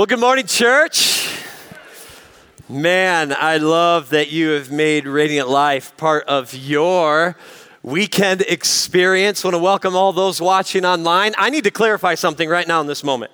[0.00, 1.28] Well, good morning, church.
[2.70, 7.36] Man, I love that you have made Radiant Life part of your
[7.82, 9.44] weekend experience.
[9.44, 11.34] I want to welcome all those watching online.
[11.36, 13.30] I need to clarify something right now in this moment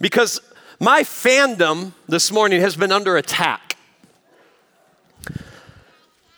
[0.00, 0.40] because
[0.78, 3.76] my fandom this morning has been under attack.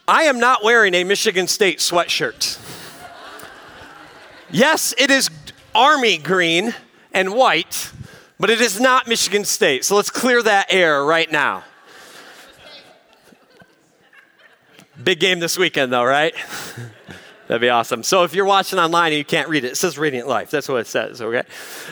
[0.08, 2.58] I am not wearing a Michigan State sweatshirt.
[4.50, 5.28] Yes, it is
[5.74, 6.74] army green
[7.12, 7.92] and white
[8.38, 9.84] but it is not Michigan State.
[9.84, 11.64] So let's clear that air right now.
[15.02, 16.34] Big game this weekend, though, right?
[17.48, 18.02] That'd be awesome.
[18.02, 20.50] So if you're watching online and you can't read it, it says Radiant Life.
[20.50, 21.42] That's what it says, okay?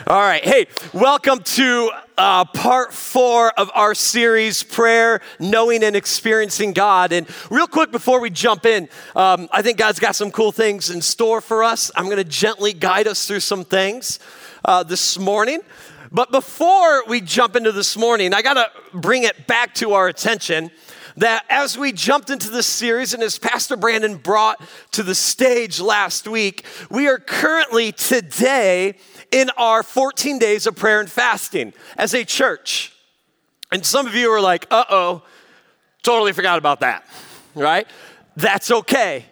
[0.07, 0.45] All right.
[0.45, 7.13] Hey, welcome to uh, part four of our series, Prayer, Knowing and Experiencing God.
[7.13, 10.91] And real quick before we jump in, um, I think God's got some cool things
[10.91, 11.91] in store for us.
[11.97, 14.19] I'm going to gently guide us through some things
[14.63, 15.63] uh, this morning.
[16.17, 20.09] But before we jump into this morning, I got to bring it back to our
[20.09, 20.71] attention
[21.19, 24.59] that as we jumped into this series and as Pastor Brandon brought
[24.93, 28.95] to the stage last week, we are currently today
[29.31, 32.95] in our 14 days of prayer and fasting as a church.
[33.71, 35.23] And some of you are like, uh oh,
[36.03, 37.07] totally forgot about that,
[37.55, 37.87] right?
[38.37, 39.27] That's okay.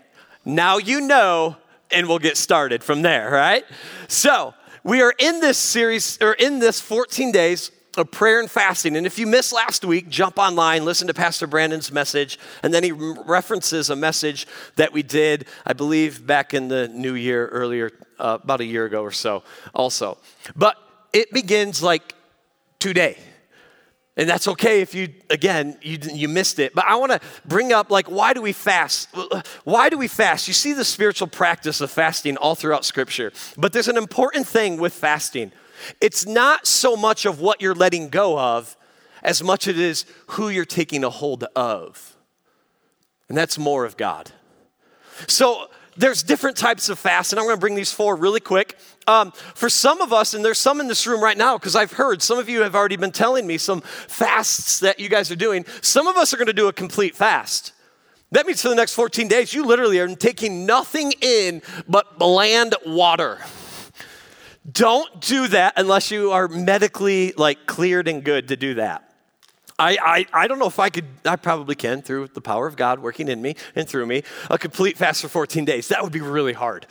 [0.44, 1.56] Now you know,
[1.90, 3.64] and we'll get started from there, right?
[4.06, 4.52] So,
[4.84, 8.96] we are in this series, or in this 14 days of prayer and fasting.
[8.96, 12.82] And if you missed last week, jump online, listen to Pastor Brandon's message, and then
[12.82, 14.46] he references a message
[14.76, 18.84] that we did, I believe, back in the new year, earlier, uh, about a year
[18.84, 19.42] ago or so,
[19.74, 20.18] also.
[20.54, 20.76] But
[21.12, 22.14] it begins like
[22.78, 23.16] today.
[24.16, 26.72] And that's okay if you, again, you, you missed it.
[26.72, 29.08] But I want to bring up, like, why do we fast?
[29.64, 30.46] Why do we fast?
[30.46, 33.32] You see the spiritual practice of fasting all throughout Scripture.
[33.56, 35.52] But there's an important thing with fasting
[36.00, 38.76] it's not so much of what you're letting go of
[39.22, 42.16] as much as it is who you're taking a hold of.
[43.28, 44.30] And that's more of God.
[45.26, 48.76] So, there's different types of fast, and I'm going to bring these four really quick.
[49.06, 51.92] Um, for some of us, and there's some in this room right now, because I've
[51.92, 55.36] heard some of you have already been telling me some fasts that you guys are
[55.36, 55.64] doing.
[55.82, 57.72] Some of us are going to do a complete fast.
[58.32, 62.74] That means for the next 14 days, you literally are taking nothing in but bland
[62.84, 63.38] water.
[64.70, 69.08] Don't do that unless you are medically like cleared and good to do that.
[69.78, 69.98] I,
[70.32, 73.00] I, I don't know if I could, I probably can through the power of God
[73.00, 75.88] working in me and through me, a complete fast for 14 days.
[75.88, 76.86] That would be really hard.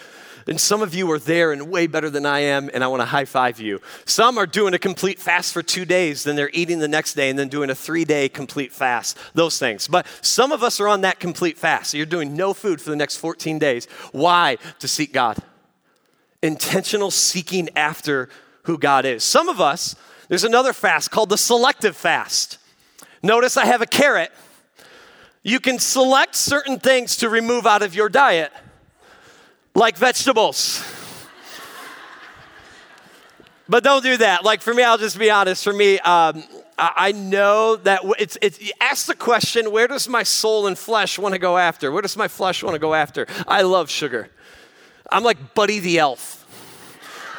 [0.48, 3.02] And some of you are there and way better than I am, and I want
[3.02, 3.81] to high five you.
[4.06, 7.30] Some are doing a complete fast for two days, then they're eating the next day,
[7.30, 9.88] and then doing a three day complete fast, those things.
[9.88, 11.92] But some of us are on that complete fast.
[11.92, 13.86] So you're doing no food for the next 14 days.
[14.12, 14.58] Why?
[14.80, 15.38] To seek God.
[16.42, 18.30] Intentional seeking after
[18.64, 19.24] who God is.
[19.24, 19.96] Some of us,
[20.28, 22.58] there's another fast called the selective fast.
[23.22, 24.31] Notice I have a carrot.
[25.44, 28.52] You can select certain things to remove out of your diet,
[29.76, 30.84] like vegetables.
[33.68, 34.44] but don't do that.
[34.44, 35.64] Like for me, I'll just be honest.
[35.64, 36.44] For me, um,
[36.78, 41.34] I know that it's, it's, ask the question where does my soul and flesh want
[41.34, 41.92] to go after?
[41.92, 43.28] Where does my flesh want to go after?
[43.48, 44.30] I love sugar.
[45.12, 46.42] I'm like Buddy the Elf.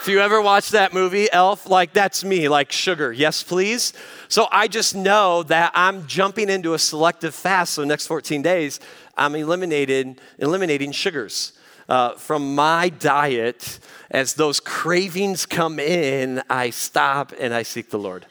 [0.00, 3.94] If you ever watch that movie, Elf, like that's me, like sugar, yes, please.
[4.28, 7.72] So I just know that I'm jumping into a selective fast.
[7.72, 8.80] So next 14 days,
[9.16, 11.54] I'm eliminated, eliminating sugars
[11.88, 13.78] uh, from my diet.
[14.10, 18.26] As those cravings come in, I stop and I seek the Lord.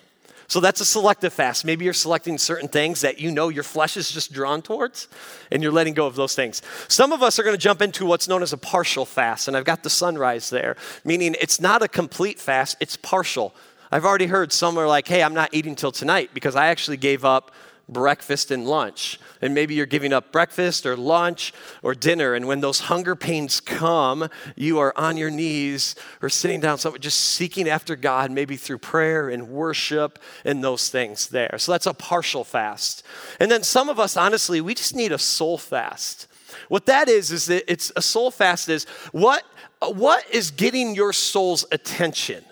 [0.47, 1.65] So that's a selective fast.
[1.65, 5.07] Maybe you're selecting certain things that you know your flesh is just drawn towards,
[5.51, 6.61] and you're letting go of those things.
[6.87, 9.57] Some of us are going to jump into what's known as a partial fast, and
[9.57, 13.55] I've got the sunrise there, meaning it's not a complete fast, it's partial.
[13.91, 16.97] I've already heard some are like, hey, I'm not eating till tonight because I actually
[16.97, 17.51] gave up
[17.89, 19.19] breakfast and lunch.
[19.41, 22.33] And maybe you're giving up breakfast or lunch or dinner.
[22.33, 26.99] And when those hunger pains come, you are on your knees or sitting down, somewhere,
[26.99, 31.55] just seeking after God, maybe through prayer and worship and those things there.
[31.57, 33.03] So that's a partial fast.
[33.39, 36.27] And then some of us, honestly, we just need a soul fast.
[36.69, 39.43] What that is, is that it's a soul fast is what,
[39.81, 42.45] what is getting your soul's attention?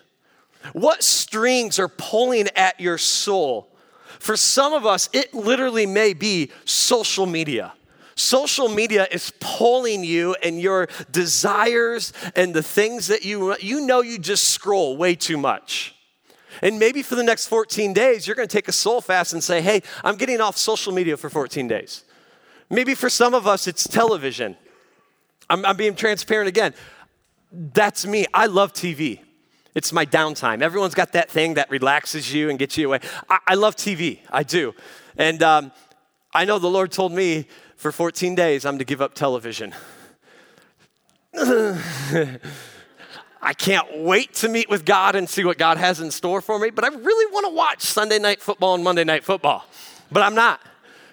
[0.74, 3.71] What strings are pulling at your soul?
[4.22, 7.74] For some of us, it literally may be social media.
[8.14, 14.02] Social media is pulling you and your desires and the things that you you know
[14.02, 15.96] you just scroll way too much.
[16.62, 19.44] And maybe for the next 14 days, you're going to take a soul fast and
[19.44, 22.04] say, "Hey, I'm getting off social media for 14 days."
[22.70, 24.56] Maybe for some of us, it's television.
[25.50, 26.76] I'm, I'm being transparent again.
[27.52, 28.28] That's me.
[28.36, 29.22] I love TV.
[29.74, 30.62] It's my downtime.
[30.62, 33.00] Everyone's got that thing that relaxes you and gets you away.
[33.30, 34.76] I, I love TV, I do.
[35.18, 35.72] And um,
[36.34, 39.74] I know the Lord told me for 14 days I'm to give up television.
[43.44, 46.60] I can't wait to meet with God and see what God has in store for
[46.60, 49.66] me, but I really want to watch Sunday night football and Monday night football.
[50.12, 50.60] But I'm not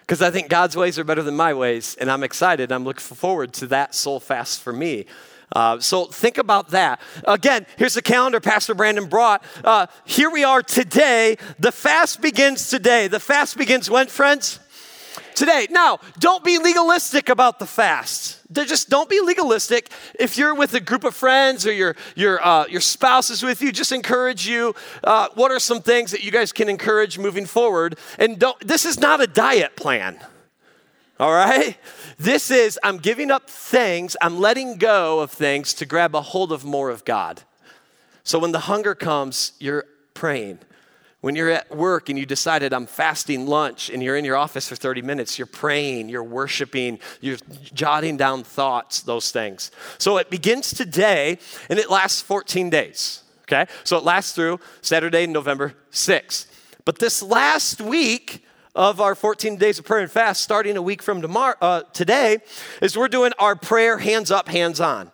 [0.01, 2.73] because I think God's ways are better than my ways, and I'm excited.
[2.73, 5.07] I'm looking forward to that soul fast for me.
[5.53, 7.01] Uh, so think about that.
[7.25, 9.43] Again, here's the calendar Pastor Brandon brought.
[9.65, 11.37] Uh, here we are today.
[11.59, 13.09] The fast begins today.
[13.09, 14.61] The fast begins when, friends?
[15.39, 15.69] today.
[15.71, 18.41] Now, don't be legalistic about the fast.
[18.53, 19.91] Just don't be legalistic.
[20.19, 23.63] If you're with a group of friends or your, your, uh, your spouse is with
[23.63, 24.75] you, just encourage you.
[25.05, 27.99] Uh, what are some things that you guys can encourage moving forward?
[28.19, 30.19] And don't, this is not a diet plan.
[31.21, 31.77] All right?
[32.19, 36.51] This is, I'm giving up things, I'm letting go of things to grab a hold
[36.51, 37.43] of more of God.
[38.25, 39.85] So when the hunger comes, you're
[40.15, 40.59] praying.
[41.21, 44.69] When you're at work and you decided I'm fasting lunch and you're in your office
[44.69, 47.39] for 30 minutes, you're praying, you're worshiping, you're
[47.73, 49.71] jotting down thoughts, those things.
[49.99, 51.39] So it begins today
[51.69, 53.23] and it lasts 14 days.
[53.43, 53.67] Okay?
[53.85, 56.47] So it lasts through Saturday, November 6th.
[56.85, 58.45] But this last week,
[58.79, 62.39] of our 14 days of prayer and fast, starting a week from tomorrow, uh, today,
[62.81, 65.11] is we're doing our prayer hands up, hands on.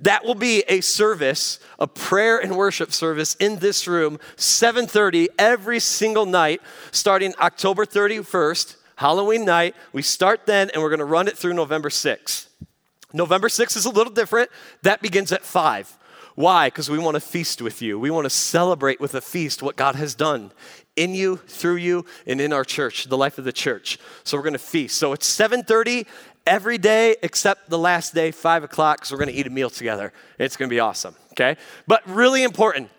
[0.00, 5.78] That will be a service, a prayer and worship service in this room, 7:30 every
[5.78, 9.76] single night, starting October 31st, Halloween night.
[9.92, 12.46] We start then, and we're going to run it through November 6th.
[13.12, 14.50] November 6th is a little different.
[14.82, 15.98] That begins at 5.
[16.34, 16.66] Why?
[16.66, 17.96] Because we want to feast with you.
[17.96, 20.50] We want to celebrate with a feast what God has done
[20.96, 23.98] in you, through you, and in our church, the life of the church.
[24.22, 24.96] So we're going to feast.
[24.96, 26.06] So it's 7:30
[26.46, 29.70] every day except the last day, five o'clock, because we're going to eat a meal
[29.70, 30.12] together.
[30.38, 31.56] It's going to be awesome, okay?
[31.86, 32.90] But really important,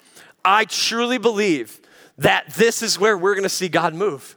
[0.44, 1.80] I truly believe
[2.18, 4.36] that this is where we're going to see God move.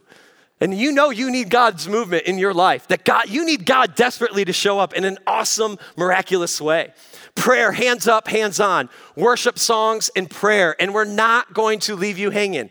[0.61, 2.87] And you know you need God's movement in your life.
[2.89, 6.93] That God you need God desperately to show up in an awesome miraculous way.
[7.35, 8.89] Prayer, hands up, hands on.
[9.15, 10.75] Worship songs and prayer.
[10.81, 12.69] And we're not going to leave you hanging.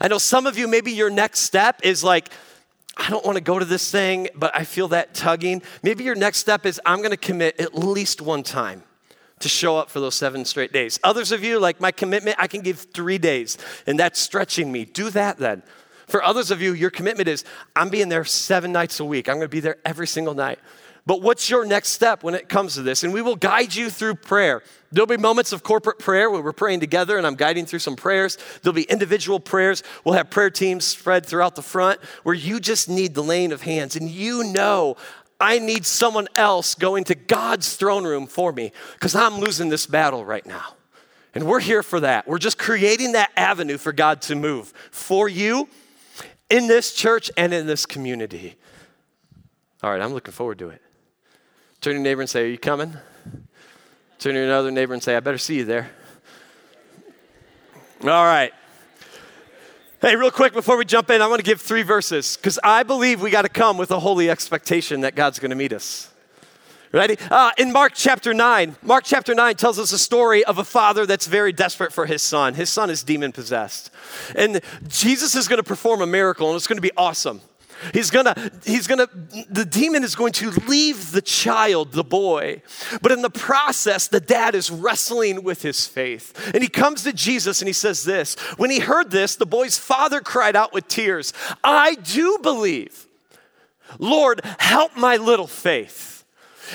[0.00, 2.30] I know some of you maybe your next step is like
[2.96, 5.62] I don't want to go to this thing, but I feel that tugging.
[5.82, 8.82] Maybe your next step is I'm going to commit at least one time
[9.40, 10.98] to show up for those seven straight days.
[11.04, 14.86] Others of you, like my commitment, I can give three days, and that's stretching me.
[14.86, 15.62] Do that then.
[16.06, 17.44] For others of you, your commitment is
[17.74, 19.28] I'm being there seven nights a week.
[19.28, 20.58] I'm going to be there every single night.
[21.06, 23.04] But what's your next step when it comes to this?
[23.04, 24.62] And we will guide you through prayer.
[24.90, 27.94] There'll be moments of corporate prayer where we're praying together and I'm guiding through some
[27.94, 28.36] prayers.
[28.62, 29.84] There'll be individual prayers.
[30.04, 33.62] We'll have prayer teams spread throughout the front where you just need the laying of
[33.62, 34.96] hands and you know
[35.40, 39.86] I need someone else going to God's throne room for me because I'm losing this
[39.86, 40.74] battle right now.
[41.34, 42.26] And we're here for that.
[42.26, 45.68] We're just creating that avenue for God to move for you
[46.48, 48.56] in this church and in this community.
[49.82, 50.80] All right, I'm looking forward to it.
[51.86, 52.96] Turn to your neighbor and say, Are you coming?
[54.18, 55.88] Turn to another neighbor and say, I better see you there.
[58.02, 58.52] All right.
[60.00, 62.82] Hey, real quick before we jump in, I want to give three verses because I
[62.82, 66.12] believe we got to come with a holy expectation that God's going to meet us.
[66.90, 67.18] Ready?
[67.30, 71.06] Uh, in Mark chapter 9, Mark chapter 9 tells us a story of a father
[71.06, 72.54] that's very desperate for his son.
[72.54, 73.92] His son is demon possessed.
[74.34, 77.42] And Jesus is going to perform a miracle, and it's going to be awesome.
[77.92, 79.08] He's gonna, he's gonna,
[79.50, 82.62] the demon is going to leave the child, the boy.
[83.02, 86.52] But in the process, the dad is wrestling with his faith.
[86.54, 89.78] And he comes to Jesus and he says this When he heard this, the boy's
[89.78, 93.06] father cried out with tears, I do believe.
[93.98, 96.15] Lord, help my little faith.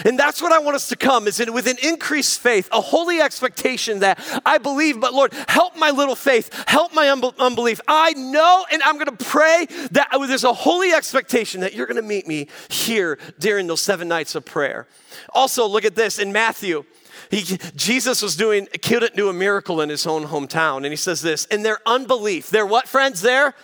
[0.06, 2.82] And that's what I want us to come is in, with an increased faith, a
[2.82, 7.82] holy expectation that I believe, but Lord, help my little faith, help my unbelief.
[7.88, 12.02] I know and I'm going to pray that there's a holy expectation that you're going
[12.02, 14.88] to meet me here during those seven nights of prayer.
[15.34, 16.86] Also, look at this in Matthew.
[17.30, 20.78] He, Jesus was doing, couldn't do a miracle in his own hometown.
[20.78, 23.22] And he says this, in their unbelief, their what, friends?
[23.22, 23.56] Their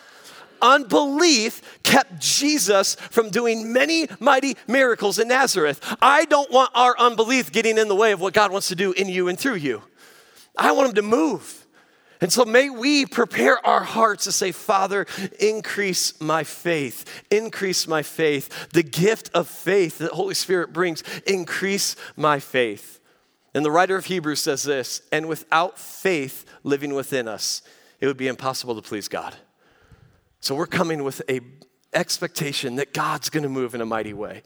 [0.61, 5.79] unbelief kept Jesus from doing many mighty miracles in Nazareth.
[6.01, 8.91] I don't want our unbelief getting in the way of what God wants to do
[8.91, 9.83] in you and through you.
[10.57, 11.65] I want Him to move.
[12.19, 15.05] And so may we prepare our hearts to say, Father,
[15.39, 18.69] increase my faith, increase my faith.
[18.71, 22.99] The gift of faith that Holy Spirit brings, increase my faith.
[23.53, 27.61] And the writer of Hebrews says this, and without faith living within us,
[27.99, 29.35] it would be impossible to please God.
[30.39, 31.41] So we're coming with a
[31.93, 34.43] expectation that God's going to move in a mighty way.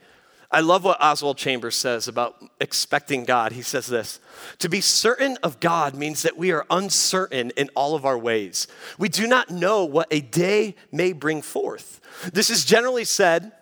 [0.53, 3.53] I love what Oswald Chambers says about expecting God.
[3.53, 4.19] He says this
[4.59, 8.67] To be certain of God means that we are uncertain in all of our ways.
[8.97, 12.01] We do not know what a day may bring forth.
[12.33, 13.53] This is generally said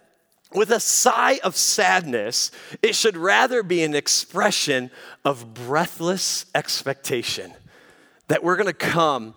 [0.51, 2.49] with a sigh of sadness.
[2.81, 4.89] It should rather be an expression
[5.23, 7.53] of breathless expectation
[8.29, 9.35] that we're going to come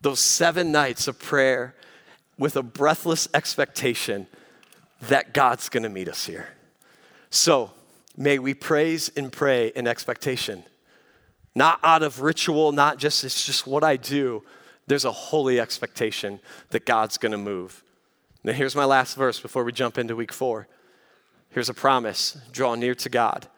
[0.00, 1.74] those seven nights of prayer
[2.38, 4.26] with a breathless expectation
[5.02, 6.48] that God's going to meet us here.
[7.30, 7.72] So
[8.16, 10.64] may we praise and pray in expectation,
[11.54, 14.42] not out of ritual, not just, it's just what I do.
[14.86, 17.82] There's a holy expectation that God's gonna move.
[18.42, 20.68] Now, here's my last verse before we jump into week four.
[21.50, 23.48] Here's a promise draw near to God.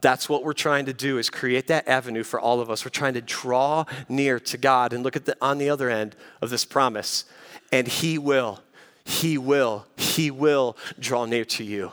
[0.00, 2.84] That's what we're trying to do is create that avenue for all of us.
[2.84, 6.16] We're trying to draw near to God and look at the on the other end
[6.40, 7.24] of this promise.
[7.72, 8.60] And he will,
[9.04, 11.92] he will, he will draw near to you.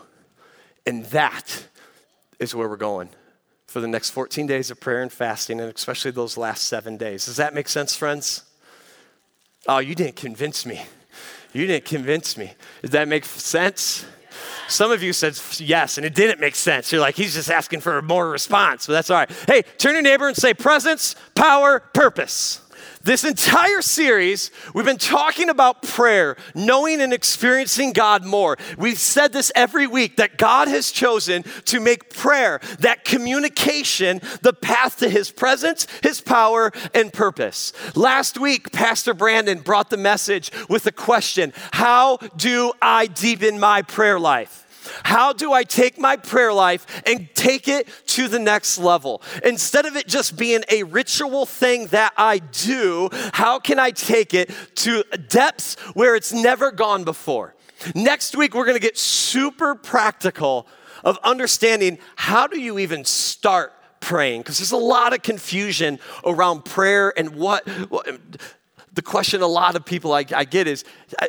[0.86, 1.66] And that
[2.40, 3.10] is where we're going
[3.68, 7.26] for the next 14 days of prayer and fasting, and especially those last seven days.
[7.26, 8.44] Does that make sense, friends?
[9.68, 10.84] Oh, you didn't convince me.
[11.54, 12.54] You didn't convince me.
[12.82, 14.06] Does that make sense?
[14.68, 16.92] Some of you said yes, and it didn't make sense.
[16.92, 19.32] You're like, he's just asking for more response, but that's all right.
[19.48, 22.62] Hey, turn your neighbor and say presence, power, purpose.
[23.02, 28.58] This entire series, we've been talking about prayer, knowing and experiencing God more.
[28.78, 34.52] We've said this every week that God has chosen to make prayer, that communication, the
[34.52, 37.72] path to his presence, his power, and purpose.
[37.96, 43.82] Last week, Pastor Brandon brought the message with the question How do I deepen my
[43.82, 44.66] prayer life?
[45.04, 49.22] How do I take my prayer life and take it to the next level?
[49.44, 54.34] Instead of it just being a ritual thing that I do, how can I take
[54.34, 57.56] it to depths where it's never gone before?
[57.96, 60.68] Next week, we're gonna get super practical
[61.04, 64.42] of understanding how do you even start praying?
[64.42, 68.08] Because there's a lot of confusion around prayer and what, what
[68.94, 70.84] the question a lot of people I, I get is,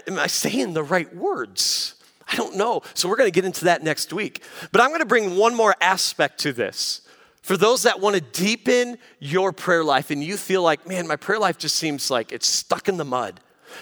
[0.07, 1.95] am I saying the right words?
[2.31, 2.83] I don't know.
[2.95, 4.43] So we're going to get into that next week.
[4.73, 7.03] But I'm going to bring one more aspect to this.
[7.43, 11.17] For those that want to deepen your prayer life and you feel like, man, my
[11.17, 13.41] prayer life just seems like it's stuck in the mud.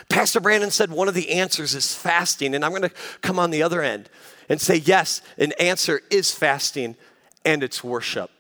[0.09, 3.51] Pastor Brandon said one of the answers is fasting, and I'm going to come on
[3.51, 4.09] the other end
[4.49, 6.97] and say, yes, an answer is fasting
[7.45, 8.31] and it's worship.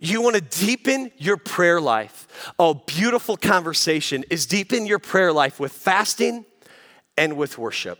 [0.00, 2.52] You want to deepen your prayer life.
[2.58, 6.44] A beautiful conversation is deepen your prayer life with fasting
[7.16, 7.98] and with worship.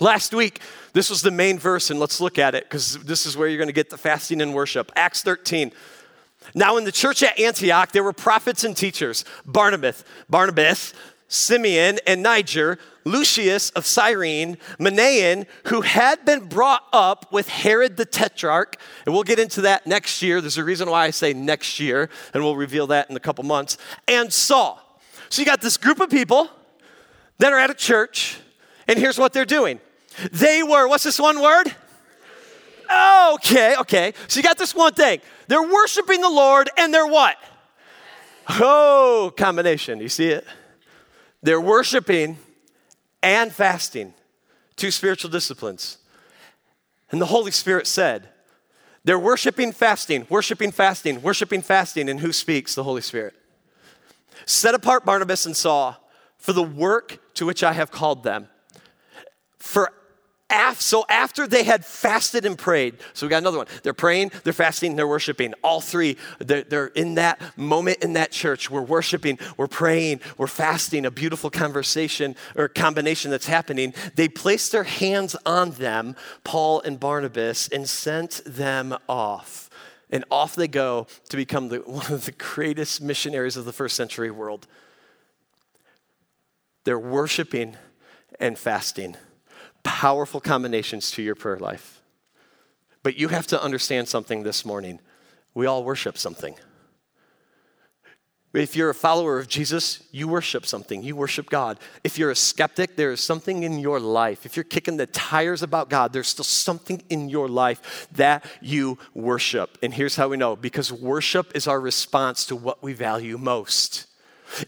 [0.00, 0.60] Last week,
[0.94, 3.58] this was the main verse, and let's look at it because this is where you're
[3.58, 4.90] going to get the fasting and worship.
[4.96, 5.72] Acts 13.
[6.54, 10.94] Now, in the church at Antioch, there were prophets and teachers Barnabas, Barnabas,
[11.28, 18.06] Simeon, and Niger, Lucius of Cyrene, Manaen, who had been brought up with Herod the
[18.06, 18.78] Tetrarch.
[19.04, 20.40] And we'll get into that next year.
[20.40, 23.44] There's a reason why I say next year, and we'll reveal that in a couple
[23.44, 23.76] months.
[24.08, 24.80] And Saul.
[25.28, 26.48] So you got this group of people
[27.36, 28.38] that are at a church,
[28.88, 29.78] and here's what they're doing
[30.32, 31.74] they were, what's this one word?
[33.34, 34.14] Okay, okay.
[34.26, 35.20] So you got this one thing.
[35.48, 37.36] They're worshiping the Lord and they're what?
[38.48, 40.00] Oh, combination.
[40.00, 40.46] You see it?
[41.42, 42.38] They're worshiping
[43.22, 44.14] and fasting,
[44.76, 45.98] two spiritual disciplines.
[47.10, 48.28] And the Holy Spirit said,
[49.04, 52.08] they're worshiping, fasting, worshiping, fasting, worshiping, fasting.
[52.08, 52.74] And who speaks?
[52.74, 53.34] The Holy Spirit.
[54.46, 55.96] Set apart Barnabas and Saul
[56.38, 58.48] for the work to which I have called them.
[59.58, 59.92] For
[60.50, 63.66] af- so after they had fasted and prayed, so we got another one.
[63.82, 65.54] They're praying, they're fasting, they're worshiping.
[65.62, 68.70] All three, they're, they're in that moment in that church.
[68.70, 73.94] We're worshiping, we're praying, we're fasting, a beautiful conversation or combination that's happening.
[74.14, 79.70] They placed their hands on them, Paul and Barnabas, and sent them off.
[80.10, 83.96] And off they go to become the, one of the greatest missionaries of the first
[83.96, 84.66] century world.
[86.84, 87.76] They're worshiping
[88.38, 89.16] and fasting
[89.82, 92.00] powerful combinations to your prayer life.
[93.02, 95.00] But you have to understand something this morning.
[95.54, 96.54] We all worship something.
[98.52, 101.04] If you're a follower of Jesus, you worship something.
[101.04, 101.78] You worship God.
[102.02, 104.44] If you're a skeptic, there is something in your life.
[104.44, 108.98] If you're kicking the tires about God, there's still something in your life that you
[109.14, 109.78] worship.
[109.84, 114.06] And here's how we know because worship is our response to what we value most,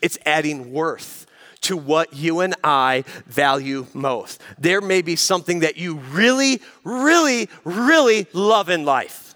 [0.00, 1.26] it's adding worth
[1.62, 4.40] to what you and I value most.
[4.58, 9.34] There may be something that you really, really, really love in life.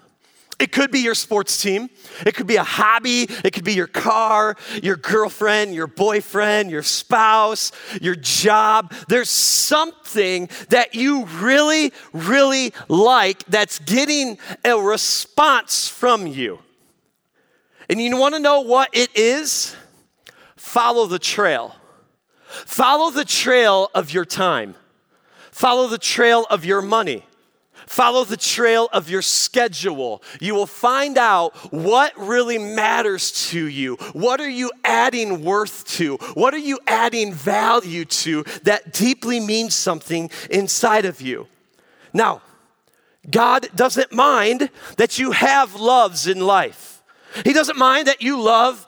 [0.59, 1.89] It could be your sports team.
[2.25, 3.27] It could be a hobby.
[3.43, 8.91] It could be your car, your girlfriend, your boyfriend, your spouse, your job.
[9.07, 16.59] There's something that you really, really like that's getting a response from you.
[17.87, 19.75] And you want to know what it is?
[20.55, 21.75] Follow the trail.
[22.47, 24.75] Follow the trail of your time.
[25.51, 27.23] Follow the trail of your money.
[27.87, 30.21] Follow the trail of your schedule.
[30.41, 33.95] You will find out what really matters to you.
[34.11, 36.17] What are you adding worth to?
[36.33, 41.47] What are you adding value to that deeply means something inside of you?
[42.13, 42.41] Now,
[43.29, 47.01] God doesn't mind that you have loves in life.
[47.45, 48.85] He doesn't mind that you love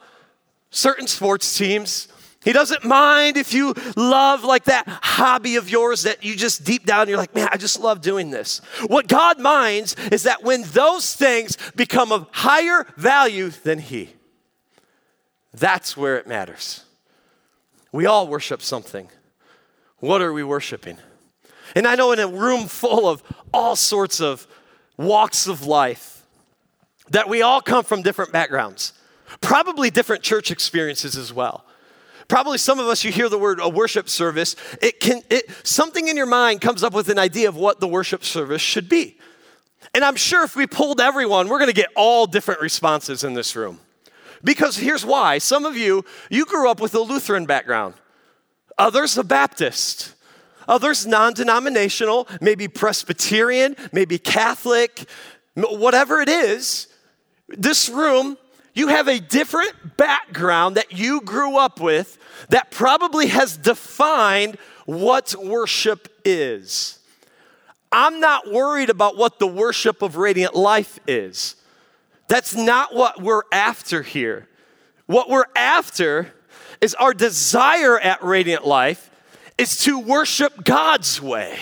[0.72, 2.10] certain sports teams.
[2.42, 6.86] He doesn't mind if you love like that hobby of yours that you just deep
[6.86, 8.62] down you're like, man, I just love doing this.
[8.88, 14.10] What God minds is that when those things become of higher value than He,
[15.54, 16.86] that's where it matters.
[17.92, 19.10] We all worship something.
[19.98, 20.98] What are we worshiping?
[21.76, 23.22] And I know in a room full of
[23.54, 24.48] all sorts of
[24.98, 26.26] walks of life
[27.12, 28.94] that we all come from different backgrounds,
[29.42, 31.66] probably different church experiences as well.
[32.30, 36.08] Probably some of us, you hear the word a worship service, it can, it, something
[36.08, 39.18] in your mind comes up with an idea of what the worship service should be.
[39.96, 43.34] And I'm sure if we polled everyone, we're going to get all different responses in
[43.34, 43.80] this room.
[44.44, 47.96] Because here's why some of you, you grew up with a Lutheran background,
[48.78, 50.14] others a Baptist,
[50.68, 55.10] others non denominational, maybe Presbyterian, maybe Catholic,
[55.56, 56.88] whatever it is.
[57.48, 58.38] This room,
[58.80, 62.18] you have a different background that you grew up with
[62.50, 66.98] that probably has defined what worship is.
[67.92, 71.56] I'm not worried about what the worship of radiant life is.
[72.28, 74.48] That's not what we're after here.
[75.06, 76.34] What we're after
[76.82, 79.12] is our desire at radiant life
[79.58, 81.58] is to worship God's way.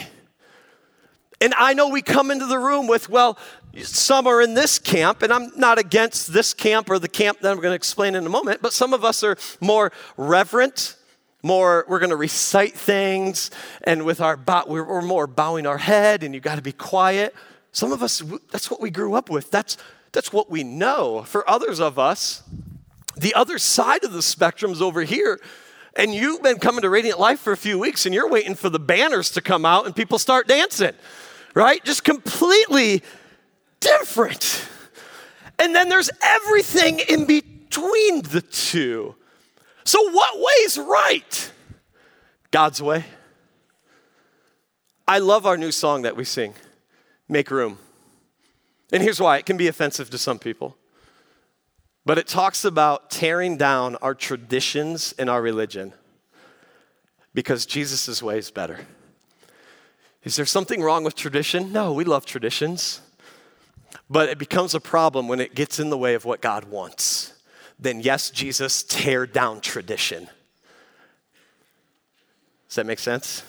[1.39, 3.37] And I know we come into the room with, well,
[3.83, 7.51] some are in this camp, and I'm not against this camp or the camp that
[7.51, 10.95] I'm going to explain in a moment, but some of us are more reverent,
[11.43, 13.51] more, we're going to recite things,
[13.83, 17.35] and with our, we're, we're more bowing our head, and you got to be quiet.
[17.71, 19.51] Some of us, that's what we grew up with.
[19.51, 19.77] That's,
[20.11, 21.23] that's what we know.
[21.23, 22.43] For others of us,
[23.15, 25.39] the other side of the spectrum is over here.
[25.95, 28.69] And you've been coming to Radiant Life for a few weeks and you're waiting for
[28.69, 30.93] the banners to come out and people start dancing,
[31.55, 31.83] right?
[31.83, 33.01] Just completely
[33.79, 34.67] different.
[35.59, 39.15] And then there's everything in between the two.
[39.83, 41.51] So, what way is right?
[42.51, 43.05] God's way.
[45.07, 46.53] I love our new song that we sing,
[47.29, 47.77] Make Room.
[48.91, 50.77] And here's why it can be offensive to some people.
[52.05, 55.93] But it talks about tearing down our traditions and our religion
[57.33, 58.79] because Jesus' way is better.
[60.23, 61.71] Is there something wrong with tradition?
[61.71, 63.01] No, we love traditions.
[64.09, 67.33] But it becomes a problem when it gets in the way of what God wants.
[67.79, 70.27] Then, yes, Jesus, tear down tradition.
[72.67, 73.43] Does that make sense?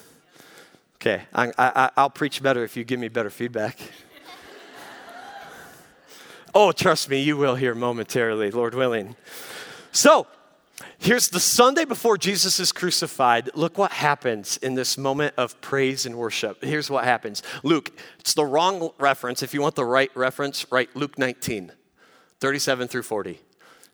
[0.96, 3.78] Okay, I, I, I'll preach better if you give me better feedback.
[6.54, 9.14] oh, trust me, you will hear momentarily, Lord willing.
[9.92, 10.26] So,
[10.98, 13.50] Here's the Sunday before Jesus is crucified.
[13.54, 16.62] Look what happens in this moment of praise and worship.
[16.62, 17.42] Here's what happens.
[17.62, 19.42] Luke, it's the wrong reference.
[19.42, 21.72] If you want the right reference, write Luke 19,
[22.40, 23.40] 37 through 40.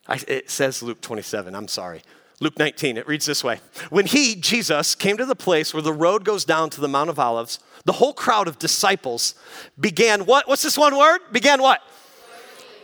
[0.06, 1.54] I, it says Luke 27.
[1.54, 2.02] I'm sorry.
[2.40, 5.92] Luke 19, it reads this way When he, Jesus, came to the place where the
[5.92, 9.34] road goes down to the Mount of Olives, the whole crowd of disciples
[9.78, 10.48] began what?
[10.48, 11.20] What's this one word?
[11.32, 11.80] Began what?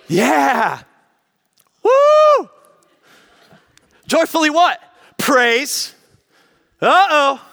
[0.08, 0.82] Yeah.
[1.82, 2.50] Woo!
[4.10, 4.82] Joyfully what?
[5.18, 5.94] Praise.
[6.82, 7.48] Uh oh.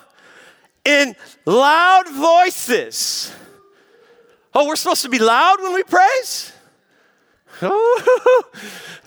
[0.83, 1.15] In
[1.45, 3.31] loud voices.
[4.55, 6.51] Oh, we're supposed to be loud when we praise?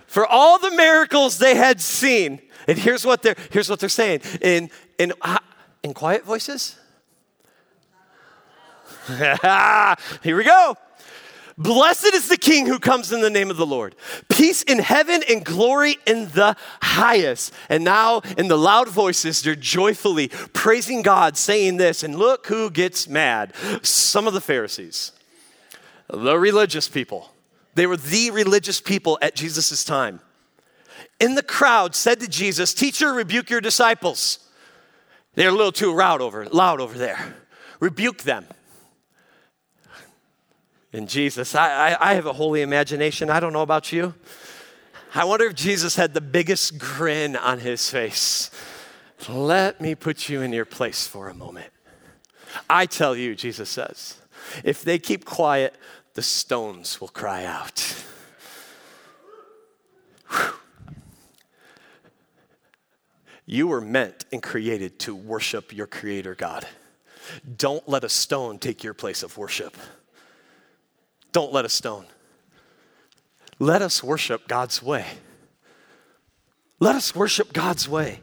[0.06, 2.40] For all the miracles they had seen.
[2.68, 5.38] And here's what they're, here's what they're saying in, in, uh,
[5.82, 6.78] in quiet voices.
[9.08, 10.76] Here we go.
[11.60, 13.94] Blessed is the King who comes in the name of the Lord.
[14.30, 17.52] Peace in heaven and glory in the highest.
[17.68, 22.02] And now, in the loud voices, they're joyfully praising God, saying this.
[22.02, 23.52] And look who gets mad.
[23.82, 25.12] Some of the Pharisees,
[26.08, 27.30] the religious people.
[27.74, 30.20] They were the religious people at Jesus' time.
[31.20, 34.38] In the crowd, said to Jesus, Teacher, rebuke your disciples.
[35.34, 37.34] They're a little too loud over, loud over there.
[37.80, 38.46] Rebuke them.
[40.92, 41.54] In Jesus.
[41.54, 43.30] I, I, I have a holy imagination.
[43.30, 44.14] I don't know about you.
[45.14, 48.50] I wonder if Jesus had the biggest grin on his face.
[49.28, 51.70] Let me put you in your place for a moment.
[52.68, 54.16] I tell you, Jesus says,
[54.64, 55.74] if they keep quiet,
[56.14, 58.04] the stones will cry out.
[60.30, 60.54] Whew.
[63.46, 66.66] You were meant and created to worship your Creator God.
[67.56, 69.76] Don't let a stone take your place of worship.
[71.32, 72.06] Don't let us stone.
[73.58, 75.06] Let us worship God's way.
[76.78, 78.20] Let us worship God's way.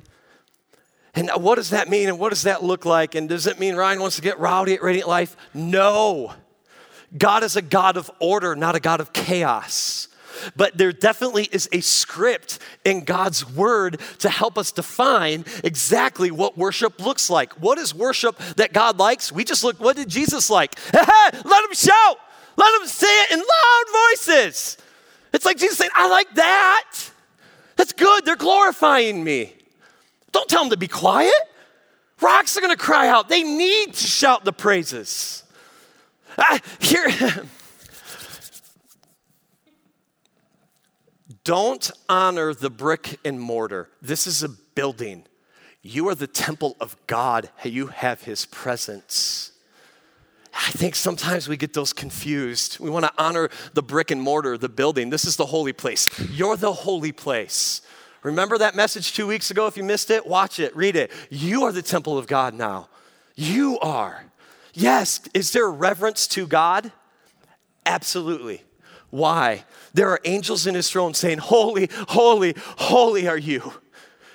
[1.13, 2.09] And what does that mean?
[2.09, 3.15] And what does that look like?
[3.15, 5.35] And does it mean Ryan wants to get rowdy at Radiant Life?
[5.53, 6.33] No.
[7.17, 10.07] God is a God of order, not a God of chaos.
[10.55, 16.57] But there definitely is a script in God's word to help us define exactly what
[16.57, 17.53] worship looks like.
[17.53, 19.31] What is worship that God likes?
[19.31, 20.77] We just look, what did Jesus like?
[20.93, 22.17] Let him shout,
[22.57, 24.77] let them say it in loud voices.
[25.33, 27.11] It's like Jesus saying, I like that.
[27.75, 28.25] That's good.
[28.25, 29.53] They're glorifying me.
[30.31, 31.33] Don't tell them to be quiet.
[32.19, 33.29] Rocks are going to cry out.
[33.29, 35.43] They need to shout the praises.
[36.37, 37.07] Uh, here,
[41.43, 43.89] don't honor the brick and mortar.
[44.01, 45.25] This is a building.
[45.83, 47.49] You are the temple of God.
[47.63, 49.51] You have His presence.
[50.57, 52.79] I think sometimes we get those confused.
[52.79, 55.11] We want to honor the brick and mortar, the building.
[55.11, 56.09] This is the holy place.
[56.31, 57.81] You're the holy place.
[58.23, 59.67] Remember that message two weeks ago?
[59.67, 61.11] If you missed it, watch it, read it.
[61.29, 62.89] You are the temple of God now.
[63.35, 64.25] You are.
[64.73, 66.91] Yes, is there reverence to God?
[67.85, 68.63] Absolutely.
[69.11, 69.63] Why?
[69.93, 73.73] There are angels in his throne saying, Holy, holy, holy are you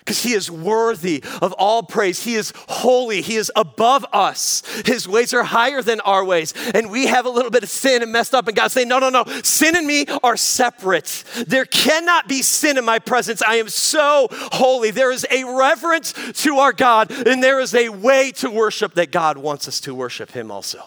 [0.05, 2.25] because he is worthy of all praise.
[2.25, 3.23] He is holy.
[3.23, 4.65] He is above us.
[4.85, 6.55] His ways are higher than our ways.
[6.75, 8.49] And we have a little bit of sin and messed up.
[8.49, 9.25] And God's saying, No, no, no.
[9.45, 11.23] Sin and me are separate.
[11.47, 13.43] There cannot be sin in my presence.
[13.43, 14.91] I am so holy.
[14.91, 16.13] There is a reverence
[16.43, 19.95] to our God, and there is a way to worship that God wants us to
[19.95, 20.83] worship him also.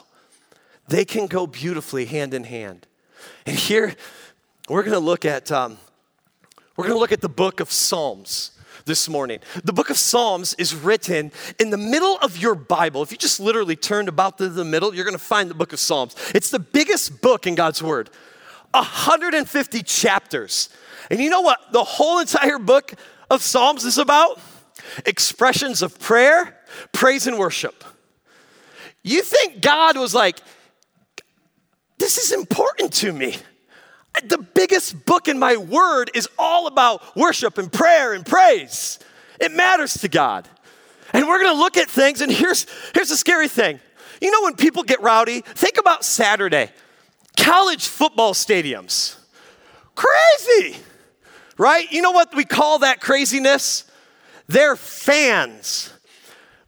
[0.89, 2.85] They can go beautifully hand in hand.
[3.45, 3.95] And here,
[4.67, 5.51] we're going to look at.
[5.53, 5.77] Um,
[6.75, 8.51] we're going to look at the book of Psalms
[8.85, 9.39] this morning.
[9.63, 13.01] The book of Psalms is written in the middle of your Bible.
[13.01, 15.73] If you just literally turned about to the middle, you're going to find the book
[15.73, 16.15] of Psalms.
[16.35, 18.09] It's the biggest book in God's Word,
[18.71, 20.69] 150 chapters.
[21.09, 22.93] And you know what the whole entire book
[23.29, 24.39] of Psalms is about?
[25.05, 26.57] Expressions of prayer,
[26.91, 27.83] praise, and worship.
[29.03, 30.39] You think God was like,
[31.97, 33.37] this is important to me
[34.23, 38.99] the biggest book in my word is all about worship and prayer and praise.
[39.39, 40.47] It matters to God.
[41.13, 43.79] And we're gonna look at things, and here's, here's the scary thing.
[44.21, 46.71] You know, when people get rowdy, think about Saturday
[47.37, 49.17] college football stadiums.
[49.93, 50.77] Crazy,
[51.57, 51.89] right?
[51.91, 53.89] You know what we call that craziness?
[54.47, 55.91] They're fans.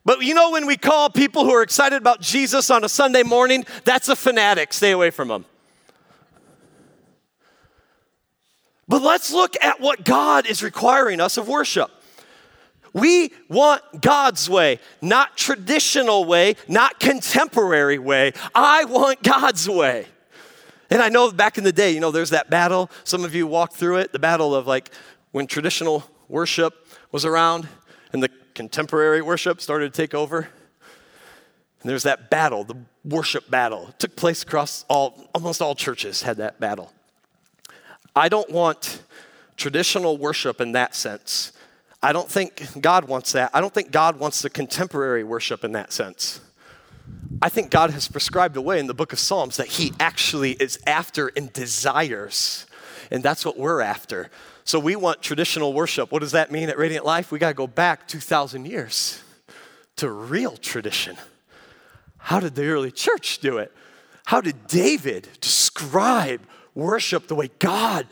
[0.06, 3.24] But you know, when we call people who are excited about Jesus on a Sunday
[3.24, 4.72] morning, that's a fanatic.
[4.72, 5.46] Stay away from them.
[8.88, 11.92] But let's look at what God is requiring us of worship.
[12.94, 18.34] We want God's way, not traditional way, not contemporary way.
[18.56, 20.08] I want God's way.
[20.90, 22.90] And I know back in the day, you know, there's that battle.
[23.04, 24.90] Some of you walked through it, the battle of like
[25.32, 27.68] when traditional worship was around
[28.14, 30.48] and the contemporary worship started to take over.
[31.82, 33.90] And there's that battle, the worship battle.
[33.90, 36.92] It took place across all, almost all churches had that battle.
[38.18, 39.02] I don't want
[39.56, 41.52] traditional worship in that sense.
[42.02, 43.52] I don't think God wants that.
[43.54, 46.42] I don't think God wants the contemporary worship in that sense.
[47.42, 50.52] I think God has prescribed a way in the book of Psalms that He actually
[50.54, 52.66] is after and desires.
[53.12, 54.30] And that's what we're after.
[54.64, 56.12] So we want traditional worship.
[56.12, 57.32] What does that mean at Radiant Life?
[57.32, 59.22] We got to go back 2,000 years
[59.98, 61.18] to real tradition.
[62.18, 63.72] How did the early church do it?
[64.26, 66.42] How did David describe
[66.78, 68.08] worship the way God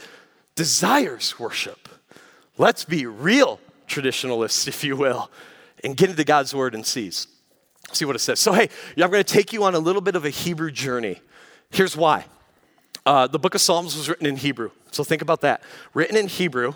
[0.55, 1.87] desires worship.
[2.57, 5.29] Let's be real traditionalists, if you will,
[5.83, 7.27] and get into God's word and sees.
[7.91, 8.39] See what it says.
[8.39, 11.21] So, hey, I'm going to take you on a little bit of a Hebrew journey.
[11.69, 12.25] Here's why.
[13.05, 14.71] Uh, the book of Psalms was written in Hebrew.
[14.91, 15.61] So, think about that.
[15.93, 16.73] Written in Hebrew.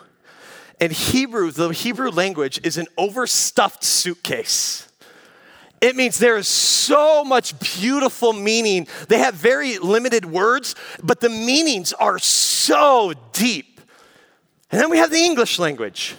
[0.80, 4.89] And Hebrew, the Hebrew language, is an overstuffed suitcase.
[5.82, 8.88] It means there is so much beautiful meaning.
[9.08, 13.80] They have very limited words, but the meanings are so deep.
[14.72, 16.16] And then we have the English language,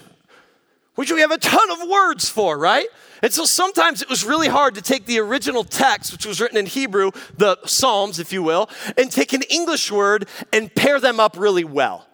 [0.95, 2.89] which we have a ton of words for, right?
[3.23, 6.57] And so sometimes it was really hard to take the original text, which was written
[6.57, 11.21] in Hebrew, the Psalms, if you will, and take an English word and pair them
[11.21, 12.07] up really well.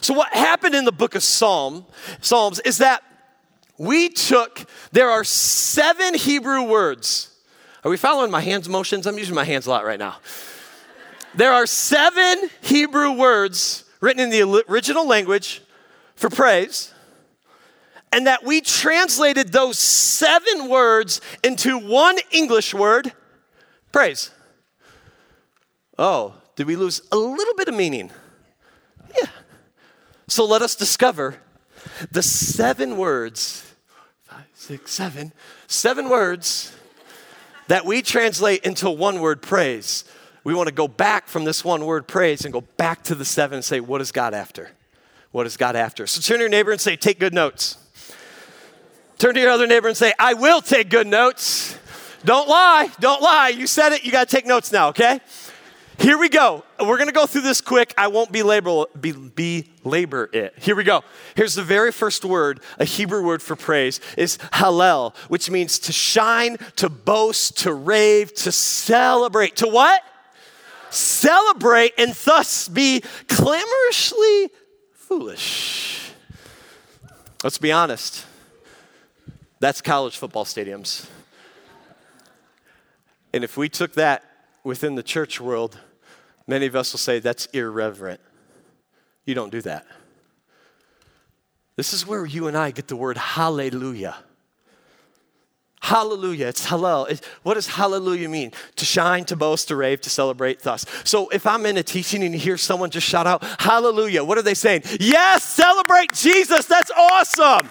[0.00, 1.84] So what happened in the book of Psalm,
[2.20, 3.02] Psalms is that
[3.78, 7.34] we took, there are seven Hebrew words.
[7.84, 9.06] Are we following my hands motions?
[9.06, 10.16] I'm using my hands a lot right now.
[11.34, 15.62] There are seven Hebrew words written in the original language
[16.16, 16.92] for praise,
[18.10, 23.12] and that we translated those seven words into one English word
[23.92, 24.30] praise.
[25.98, 28.10] Oh, did we lose a little bit of meaning?
[29.16, 29.28] Yeah.
[30.26, 31.36] So let us discover
[32.10, 33.67] the seven words,
[34.68, 35.32] six, seven,
[35.66, 36.76] seven words
[37.68, 40.04] that we translate into one word praise.
[40.44, 43.24] We want to go back from this one word praise and go back to the
[43.24, 44.72] seven and say, what is God after?
[45.30, 46.06] What is God after?
[46.06, 47.78] So turn to your neighbor and say, take good notes.
[49.16, 51.74] Turn to your other neighbor and say, I will take good notes.
[52.26, 52.90] Don't lie.
[53.00, 53.48] Don't lie.
[53.48, 54.04] You said it.
[54.04, 55.20] You got to take notes now, okay?
[55.98, 56.62] Here we go.
[56.78, 57.94] We're going to go through this quick.
[57.96, 60.54] I won't belabor, be, belabor it.
[60.58, 61.02] Here we go.
[61.34, 65.92] Here's the very first word, a Hebrew word for praise, is hallel, which means to
[65.92, 69.56] shine, to boast, to rave, to celebrate.
[69.56, 70.02] To what?
[70.90, 74.50] Celebrate and thus be clamorously
[74.92, 76.12] foolish.
[77.42, 78.26] Let's be honest.
[79.60, 81.08] That's college football stadiums.
[83.32, 84.24] And if we took that
[84.64, 85.78] within the church world,
[86.48, 88.20] Many of us will say that's irreverent.
[89.28, 89.86] You don't do that.
[91.76, 94.16] This is where you and I get the word hallelujah.
[95.82, 96.46] Hallelujah.
[96.46, 97.22] It's hallel.
[97.42, 98.52] what does hallelujah mean?
[98.76, 100.86] To shine, to boast, to rave, to celebrate, thus.
[101.04, 104.38] So if I'm in a teaching and you hear someone just shout out, hallelujah, what
[104.38, 104.84] are they saying?
[104.98, 106.64] Yes, celebrate Jesus.
[106.64, 107.70] That's awesome.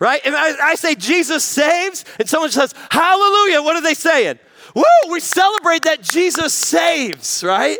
[0.00, 0.22] Right?
[0.24, 4.38] And I, I say Jesus saves, and someone says, hallelujah, what are they saying?
[4.74, 7.78] Woo, we celebrate that Jesus saves, right?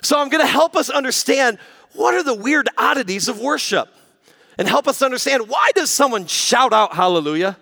[0.00, 1.58] So I'm going to help us understand
[1.94, 3.88] what are the weird oddities of worship
[4.58, 7.56] and help us understand why does someone shout out hallelujah?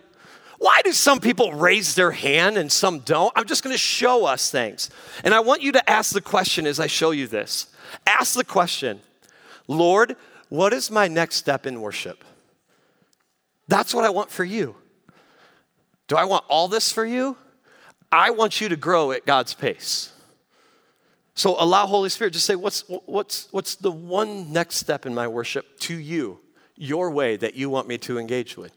[0.59, 3.33] Why do some people raise their hand and some don't?
[3.35, 4.91] I'm just going to show us things.
[5.25, 7.67] And I want you to ask the question as I show you this.
[8.07, 9.01] Ask the question,
[9.67, 10.17] Lord,
[10.51, 12.23] what is my next step in worship?
[13.67, 14.77] That's what I want for you.
[16.07, 17.37] Do I want all this for you?
[18.13, 20.12] I want you to grow at God's pace.
[21.35, 25.27] So allow Holy Spirit, just say, what's, what's, what's the one next step in my
[25.27, 26.41] worship to you,
[26.77, 28.77] your way that you want me to engage with?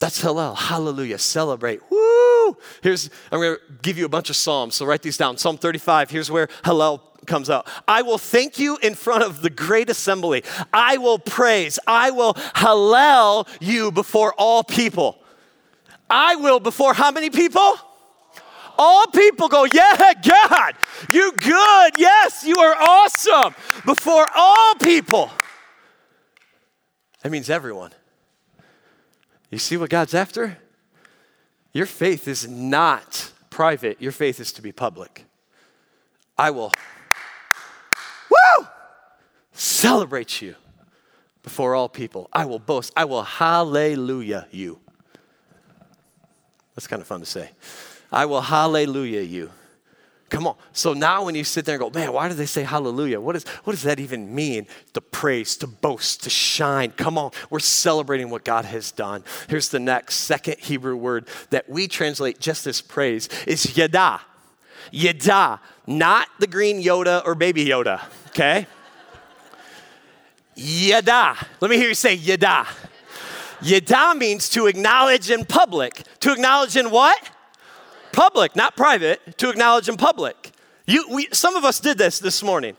[0.00, 0.56] That's Hallel.
[0.56, 1.18] Hallelujah.
[1.18, 1.80] Celebrate.
[1.88, 2.56] Woo!
[2.82, 5.36] Here's, I'm going to give you a bunch of Psalms, so write these down.
[5.38, 7.68] Psalm 35, here's where Hallel comes out.
[7.86, 10.42] I will thank you in front of the great assembly.
[10.72, 11.78] I will praise.
[11.86, 15.18] I will Hallel you before all people.
[16.10, 17.76] I will before how many people?
[18.78, 20.74] All people go, Yeah, God,
[21.10, 21.92] you good.
[21.98, 23.54] Yes, you are awesome.
[23.84, 25.30] Before all people.
[27.22, 27.92] That means everyone.
[29.50, 30.58] You see what God's after?
[31.72, 35.24] Your faith is not private, your faith is to be public.
[36.38, 36.72] I will,
[38.30, 38.66] woo,
[39.52, 40.56] celebrate you
[41.42, 42.28] before all people.
[42.32, 42.92] I will boast.
[42.96, 44.80] I will hallelujah you.
[46.74, 47.50] That's kind of fun to say.
[48.12, 49.50] I will hallelujah you.
[50.32, 50.56] Come on.
[50.72, 53.20] So now when you sit there and go, man, why do they say hallelujah?
[53.20, 54.66] What, is, what does that even mean?
[54.94, 56.92] To praise, to boast, to shine.
[56.92, 57.32] Come on.
[57.50, 59.24] We're celebrating what God has done.
[59.48, 64.22] Here's the next second Hebrew word that we translate just as praise is yada.
[64.90, 68.66] Yada, not the green Yoda or baby Yoda, okay?
[70.54, 71.36] Yada.
[71.60, 72.66] Let me hear you say yada.
[73.60, 76.02] Yada means to acknowledge in public.
[76.20, 77.30] To acknowledge in what?
[78.12, 80.52] Public, not private, to acknowledge in public.
[80.86, 82.76] You, we, some of us did this this morning.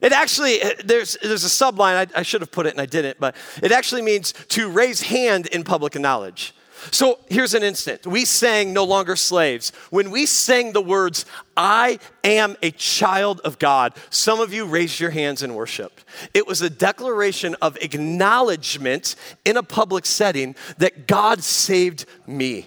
[0.00, 2.86] It actually, uh, there's, there's a subline, I, I should have put it and I
[2.86, 6.54] didn't, but it actually means to raise hand in public knowledge.
[6.90, 8.06] So here's an instant.
[8.06, 9.72] We sang No Longer Slaves.
[9.90, 11.24] When we sang the words,
[11.56, 16.00] I am a child of God, some of you raised your hands in worship.
[16.34, 22.66] It was a declaration of acknowledgement in a public setting that God saved me.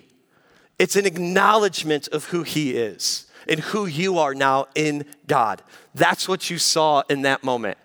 [0.79, 5.61] It's an acknowledgement of who He is and who you are now in God.
[5.93, 7.77] That's what you saw in that moment.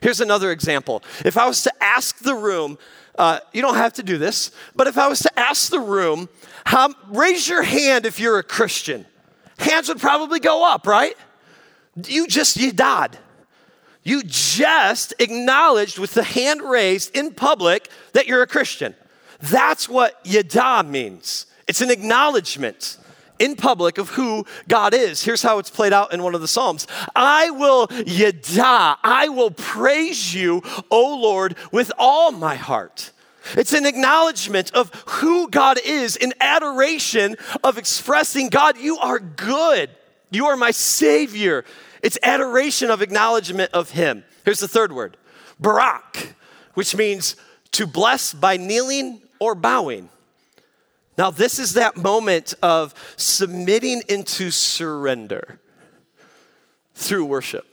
[0.00, 1.02] Here's another example.
[1.24, 2.76] If I was to ask the room,
[3.16, 6.28] uh, you don't have to do this, but if I was to ask the room,
[6.64, 9.06] how, raise your hand if you're a Christian.
[9.58, 11.16] Hands would probably go up, right?
[12.06, 13.18] You just, you died.
[14.02, 18.96] You just acknowledged with the hand raised in public that you're a Christian.
[19.40, 21.46] That's what yada means.
[21.72, 22.98] It's an acknowledgement
[23.38, 25.22] in public of who God is.
[25.22, 29.50] Here's how it's played out in one of the Psalms I will yada, I will
[29.50, 33.10] praise you, O Lord, with all my heart.
[33.56, 39.88] It's an acknowledgement of who God is, an adoration of expressing, God, you are good.
[40.30, 41.64] You are my Savior.
[42.02, 44.24] It's adoration of acknowledgement of Him.
[44.44, 45.16] Here's the third word
[45.58, 46.34] Barak,
[46.74, 47.34] which means
[47.70, 50.10] to bless by kneeling or bowing.
[51.18, 55.60] Now, this is that moment of submitting into surrender
[56.94, 57.66] through worship.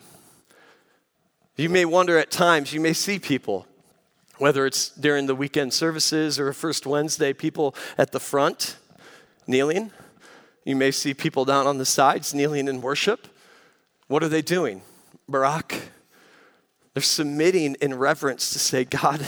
[1.55, 3.65] You may wonder at times, you may see people,
[4.37, 8.77] whether it's during the weekend services or First Wednesday, people at the front
[9.47, 9.91] kneeling.
[10.63, 13.27] You may see people down on the sides kneeling in worship.
[14.07, 14.81] What are they doing?
[15.27, 15.89] Barak.
[16.93, 19.25] They're submitting in reverence to say, God,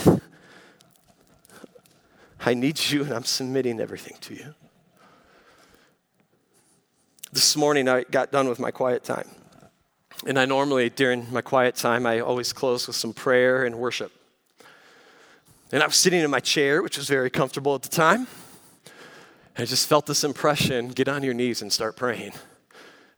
[2.44, 4.54] I need you and I'm submitting everything to you.
[7.32, 9.28] This morning I got done with my quiet time.
[10.26, 14.12] And I normally, during my quiet time, I always close with some prayer and worship.
[15.72, 18.28] And I was sitting in my chair, which was very comfortable at the time.
[19.56, 22.32] I just felt this impression get on your knees and start praying.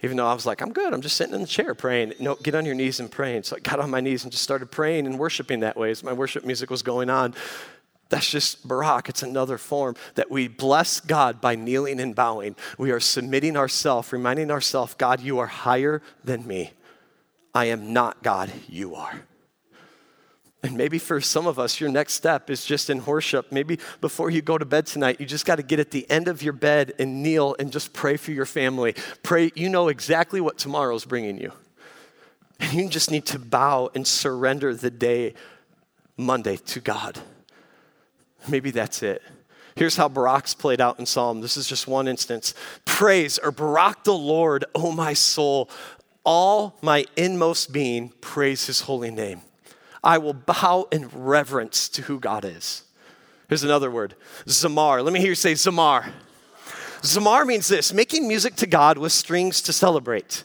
[0.03, 2.15] Even though I was like, I'm good, I'm just sitting in the chair praying.
[2.21, 3.45] No, get on your knees and praying.
[3.45, 6.03] So I got on my knees and just started praying and worshiping that way as
[6.03, 7.35] my worship music was going on.
[8.11, 9.09] That's just Barak.
[9.09, 12.55] It's another form that we bless God by kneeling and bowing.
[12.79, 16.73] We are submitting ourselves, reminding ourselves, God, you are higher than me.
[17.55, 19.23] I am not God, you are.
[20.63, 23.53] And maybe for some of us, your next step is just in worship.
[23.53, 26.27] Maybe before you go to bed tonight, you just got to get at the end
[26.27, 28.95] of your bed and kneel and just pray for your family.
[29.23, 31.53] Pray, you know exactly what tomorrow's bringing you.
[32.61, 35.35] And you just need to bow and surrender the day,
[36.17, 37.19] Monday, to God.
[38.49, 39.23] Maybe that's it.
[39.77, 41.41] Here's how Barak's played out in Psalm.
[41.41, 42.55] This is just one instance.
[42.85, 45.69] Praise or Barak the Lord, O my soul.
[46.25, 49.43] All my inmost being, praise his holy name.
[50.03, 52.85] I will bow in reverence to who God is.
[53.49, 54.15] Here's another word
[54.47, 55.03] Zamar.
[55.03, 56.13] Let me hear you say Zamar.
[57.03, 60.45] Zamar means this making music to God with strings to celebrate.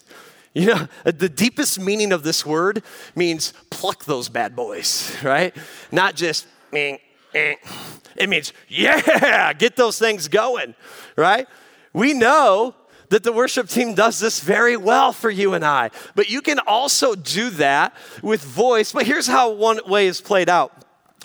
[0.53, 2.83] You know, the deepest meaning of this word
[3.15, 5.55] means pluck those bad boys, right?
[5.91, 6.97] Not just, eh,
[7.33, 7.55] eh.
[8.15, 10.75] it means, yeah, get those things going,
[11.15, 11.47] right?
[11.93, 12.75] We know
[13.09, 15.89] that the worship team does this very well for you and I.
[16.15, 18.91] But you can also do that with voice.
[18.91, 20.73] But here's how one way is played out.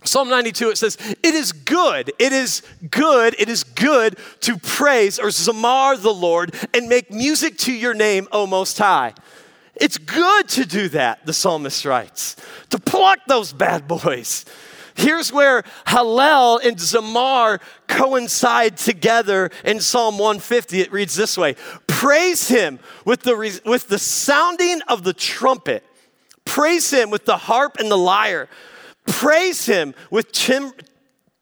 [0.03, 5.19] Psalm 92, it says, It is good, it is good, it is good to praise
[5.19, 9.15] or zamar the Lord and make music to your name, O Most High.
[9.75, 12.37] It's good to do that, the psalmist writes,
[12.71, 14.45] to pluck those bad boys
[14.95, 20.81] Here's where Hallel and Zamar coincide together in Psalm 150.
[20.81, 25.85] It reads this way Praise him with the, with the sounding of the trumpet,
[26.45, 28.49] praise him with the harp and the lyre,
[29.07, 30.73] praise him with tim-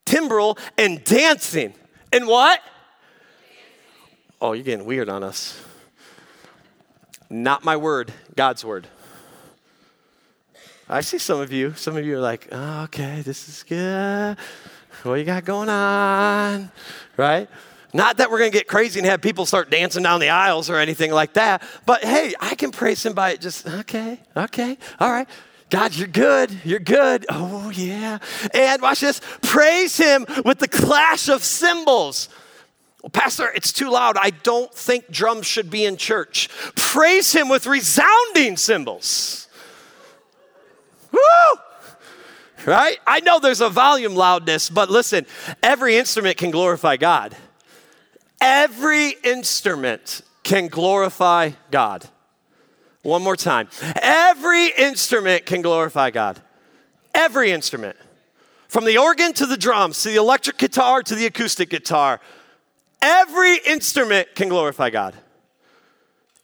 [0.06, 1.74] timbrel and dancing.
[2.12, 2.60] And what?
[4.40, 5.60] Oh, you're getting weird on us.
[7.30, 8.88] Not my word, God's word.
[10.92, 11.72] I see some of you.
[11.74, 14.36] Some of you are like, oh, okay, this is good.
[15.04, 16.70] What you got going on?
[17.16, 17.48] Right?
[17.94, 20.68] Not that we're going to get crazy and have people start dancing down the aisles
[20.68, 25.10] or anything like that, but hey, I can praise him by just, okay, okay, all
[25.10, 25.26] right.
[25.70, 26.54] God, you're good.
[26.62, 27.24] You're good.
[27.30, 28.18] Oh, yeah.
[28.52, 32.28] And watch this praise him with the clash of cymbals.
[33.02, 34.18] Well, Pastor, it's too loud.
[34.18, 36.50] I don't think drums should be in church.
[36.76, 39.48] Praise him with resounding cymbals.
[41.12, 41.60] Woo!
[42.66, 42.98] Right?
[43.06, 45.26] I know there's a volume loudness, but listen,
[45.62, 47.36] every instrument can glorify God.
[48.40, 52.08] Every instrument can glorify God.
[53.02, 53.68] One more time.
[54.00, 56.40] Every instrument can glorify God.
[57.14, 57.96] Every instrument.
[58.68, 62.20] From the organ to the drums, to the electric guitar to the acoustic guitar.
[63.02, 65.14] Every instrument can glorify God.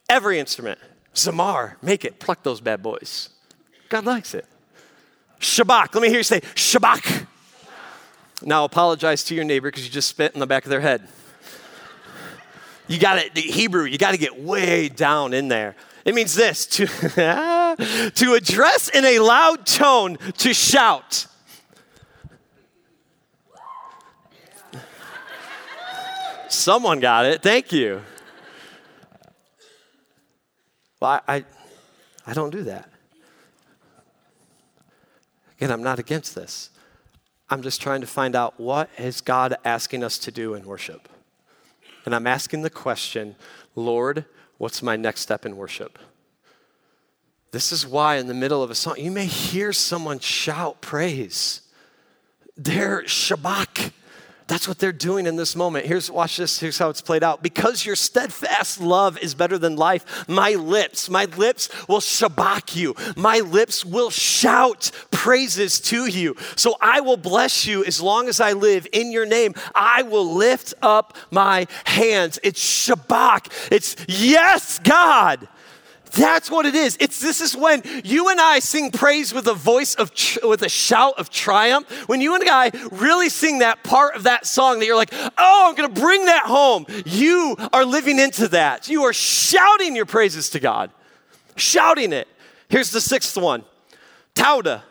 [0.09, 0.79] Every instrument.
[1.15, 3.29] Zamar, make it, pluck those bad boys.
[3.87, 4.45] God likes it.
[5.39, 5.93] Shabach.
[5.93, 7.27] Let me hear you say Shabach.
[8.41, 11.07] Now apologize to your neighbor because you just spit in the back of their head.
[12.87, 15.75] You got it, Hebrew, you got to get way down in there.
[16.05, 16.87] It means this to,
[18.15, 21.27] to address in a loud tone, to shout.
[26.47, 27.43] Someone got it.
[27.43, 28.01] Thank you.
[30.99, 31.45] Well, I, I,
[32.25, 32.89] I don't do that.
[35.59, 36.69] Again, I'm not against this.
[37.49, 41.09] I'm just trying to find out what is God asking us to do in worship.
[42.05, 43.35] and I'm asking the question
[43.75, 44.23] Lord,
[44.57, 45.99] what's my next step in worship?
[47.51, 51.61] This is why, in the middle of a song, you may hear someone shout praise.
[52.55, 53.91] They're shabach.
[54.49, 55.85] That's what they're doing in this moment.
[55.85, 56.59] Here's, watch this.
[56.59, 57.43] Here's how it's played out.
[57.43, 62.95] Because your steadfast love is better than life, my lips, my lips will shabach you.
[63.15, 66.35] My lips will shout praises to you.
[66.55, 69.53] So I will bless you as long as I live in your name.
[69.75, 72.39] I will lift up my hands.
[72.41, 73.51] It's shabach.
[73.71, 75.47] It's yes, God.
[76.11, 76.97] That's what it is.
[76.99, 80.11] It's this is when you and I sing praise with a voice of
[80.43, 81.89] with a shout of triumph.
[82.07, 85.65] When you and I really sing that part of that song that you're like, "Oh,
[85.69, 88.89] I'm going to bring that home." You are living into that.
[88.89, 90.91] You are shouting your praises to God.
[91.55, 92.27] Shouting it.
[92.69, 93.63] Here's the sixth one.
[94.33, 94.83] Tauda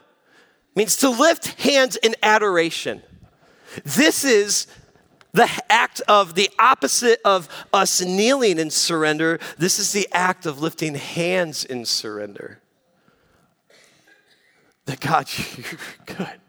[0.75, 3.03] means to lift hands in adoration.
[3.85, 4.67] This is
[5.39, 9.39] the act of the opposite of us kneeling in surrender.
[9.57, 12.59] This is the act of lifting hands in surrender.
[14.87, 16.41] That God, you're good.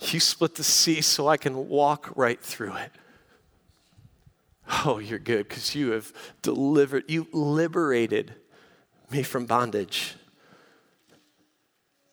[0.00, 2.90] You split the sea so I can walk right through it.
[4.84, 6.12] Oh, you're good because you have
[6.42, 8.34] delivered, you liberated
[9.12, 10.16] me from bondage.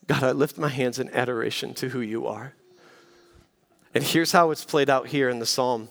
[0.05, 2.53] God, I lift my hands in adoration to who you are.
[3.93, 5.89] And here's how it's played out here in the psalm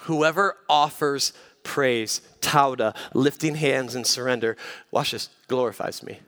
[0.00, 1.32] Whoever offers
[1.62, 4.56] praise, tauda, lifting hands and surrender,
[4.90, 6.20] watch this, glorifies me.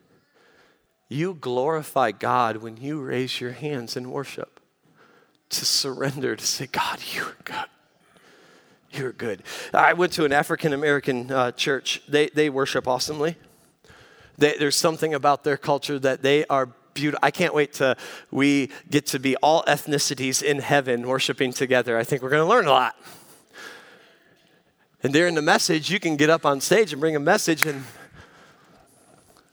[1.08, 4.60] You glorify God when you raise your hands in worship
[5.50, 7.66] to surrender, to say, God, you're good.
[8.90, 9.42] You're good.
[9.74, 12.02] I went to an African American uh, church.
[12.08, 13.36] They, they worship awesomely.
[14.38, 17.20] They, there's something about their culture that they are beautiful.
[17.22, 17.97] I can't wait to
[18.32, 21.97] we get to be all ethnicities in heaven worshiping together.
[21.97, 22.97] I think we're going to learn a lot.
[25.03, 27.84] And during the message, you can get up on stage and bring a message, and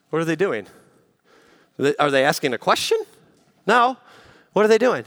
[0.09, 0.65] what are they doing?
[1.99, 2.97] Are they asking a question?
[3.67, 3.97] No.
[4.53, 5.03] What are they doing?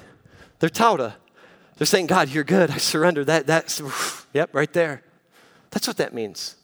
[0.60, 1.14] They're tauda.
[1.76, 2.70] They're saying, God, you're good.
[2.70, 3.24] I surrender.
[3.24, 3.82] That, that's,
[4.32, 5.02] yep, right there.
[5.70, 6.56] That's what that means.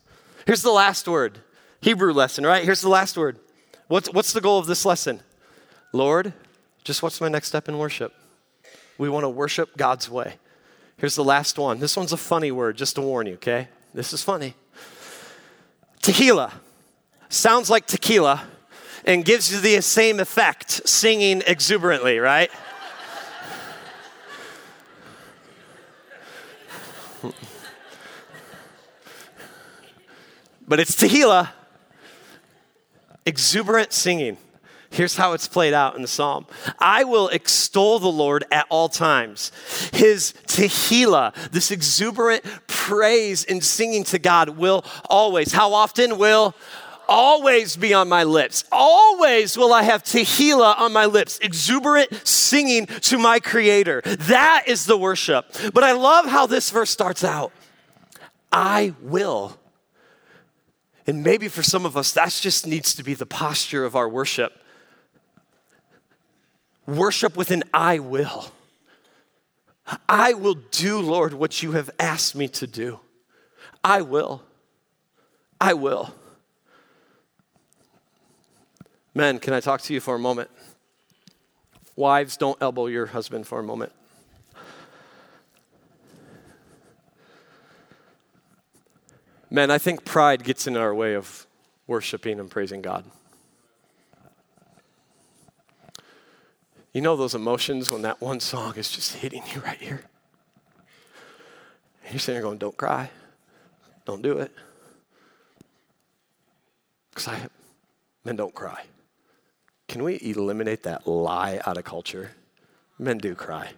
[0.47, 1.41] Here's the last word
[1.81, 2.65] Hebrew lesson, right?
[2.65, 3.39] Here's the last word.
[3.89, 5.21] What's, what's the goal of this lesson?
[5.93, 6.33] Lord,
[6.85, 8.15] just what's my next step in worship?
[8.97, 10.35] We want to worship God's way.
[10.97, 11.81] Here's the last one.
[11.81, 13.69] This one's a funny word, just to warn you, okay?
[13.93, 14.55] This is funny.
[16.03, 16.53] Tehillah
[17.29, 18.45] sounds like tequila
[19.05, 22.51] and gives you the same effect, singing exuberantly, right?
[30.67, 31.51] but it's tehillah,
[33.27, 34.39] exuberant singing.
[34.93, 36.47] Here's how it's played out in the psalm
[36.79, 39.51] I will extol the Lord at all times.
[39.93, 46.55] His tehillah, this exuberant praise and singing to God, will always, how often will
[47.09, 48.65] always be on my lips.
[48.71, 54.03] Always will I have tehillah on my lips, exuberant singing to my creator.
[54.05, 55.47] That is the worship.
[55.73, 57.53] But I love how this verse starts out
[58.53, 59.57] I will.
[61.07, 64.09] And maybe for some of us, that just needs to be the posture of our
[64.09, 64.62] worship.
[66.87, 68.53] Worship with an I will.
[70.09, 73.01] I will do, Lord, what you have asked me to do.
[73.85, 74.43] I will.
[75.61, 76.15] I will.
[79.15, 80.51] Men, can I talk to you for a moment?
[81.97, 83.93] Wives, don't elbow your husband for a moment.
[89.51, 91.47] Men, I think pride gets in our way of
[91.87, 93.05] worshiping and praising God.
[96.93, 100.03] You know those emotions when that one song is just hitting you right here?
[102.05, 103.11] And you're sitting there going, Don't cry.
[104.05, 104.53] Don't do it.
[107.11, 107.47] Because I,
[108.25, 108.85] men don't cry.
[109.87, 112.33] Can we eliminate that lie out of culture?
[112.99, 113.71] Men do cry.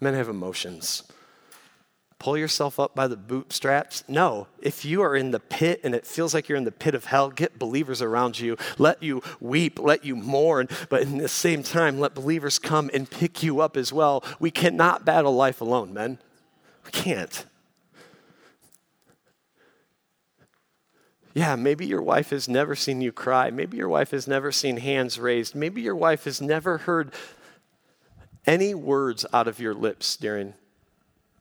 [0.00, 1.04] Men have emotions
[2.18, 4.02] pull yourself up by the bootstraps.
[4.08, 6.94] No, if you are in the pit and it feels like you're in the pit
[6.94, 8.56] of hell, get believers around you.
[8.76, 13.08] Let you weep, let you mourn, but in the same time, let believers come and
[13.08, 14.24] pick you up as well.
[14.40, 16.18] We cannot battle life alone, men.
[16.84, 17.46] We can't.
[21.34, 23.50] Yeah, maybe your wife has never seen you cry.
[23.50, 25.54] Maybe your wife has never seen hands raised.
[25.54, 27.12] Maybe your wife has never heard
[28.44, 30.54] any words out of your lips during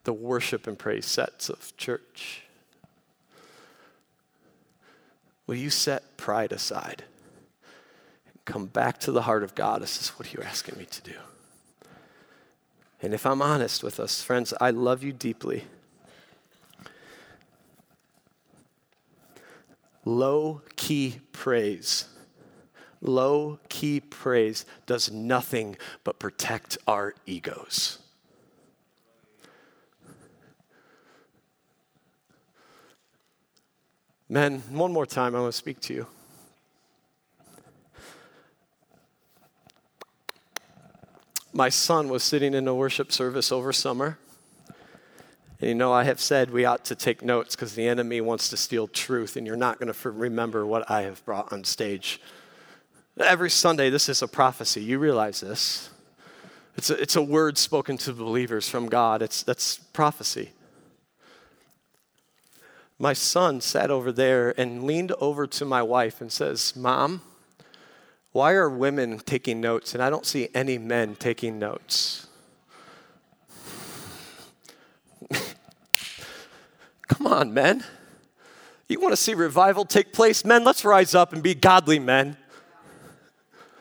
[0.08, 2.44] the worship and praise sets of church?
[5.46, 7.04] Will you set pride aside
[8.26, 9.82] and come back to the heart of God?
[9.82, 11.18] This is what you're asking me to do.
[13.02, 15.66] And if I'm honest with us, friends, I love you deeply.
[20.06, 22.06] Low key praise,
[23.02, 28.00] low key praise does nothing but protect our egos.
[34.30, 36.08] Men, one more time, I want to speak to you.
[41.54, 44.20] My son was sitting in a worship service over summer.
[45.62, 48.50] And you know, I have said we ought to take notes because the enemy wants
[48.50, 52.22] to steal truth, and you're not going to remember what I have brought on stage.
[53.18, 54.84] Every Sunday, this is a prophecy.
[54.84, 55.90] You realize this.
[56.76, 59.22] It's a, it's a word spoken to believers from God.
[59.22, 60.52] It's, that's prophecy
[63.00, 67.22] my son sat over there and leaned over to my wife and says, Mom,
[68.32, 72.28] why are women taking notes and I don't see any men taking notes?
[77.08, 77.84] Come on, men.
[78.88, 80.46] You want to see revival take place?
[80.46, 82.38] Men, let's rise up and be godly men.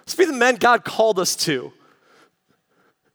[0.01, 1.73] Let's be the men God called us to.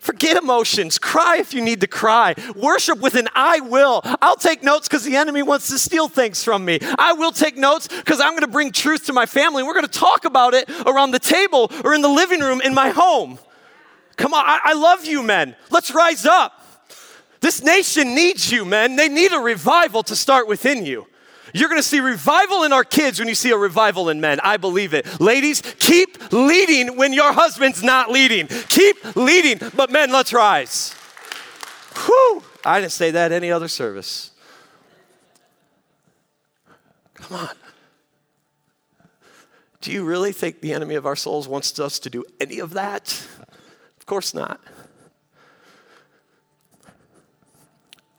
[0.02, 0.97] Forget emotions.
[0.97, 2.34] Cry if you need to cry.
[2.56, 4.02] Worship with an I will.
[4.20, 6.80] I'll take notes because the enemy wants to steal things from me.
[6.97, 9.62] I will take notes because I'm going to bring truth to my family.
[9.62, 12.74] We're going to talk about it around the table or in the living room in
[12.74, 13.38] my home.
[14.18, 15.56] Come on, I, I love you, men.
[15.70, 16.66] Let's rise up.
[17.39, 18.95] This nation needs you, men.
[18.95, 21.06] They need a revival to start within you.
[21.54, 24.39] You're going to see revival in our kids when you see a revival in men.
[24.41, 25.20] I believe it.
[25.20, 28.47] Ladies, keep leading when your husband's not leading.
[28.47, 29.60] Keep leading.
[29.76, 30.95] But men, let's rise.
[32.06, 32.43] Whew.
[32.64, 34.32] I didn't say that any other service.
[37.16, 37.56] Come on.
[39.82, 42.74] Do you really think the enemy of our souls wants us to do any of
[42.74, 43.28] that?
[43.99, 44.62] Of course not.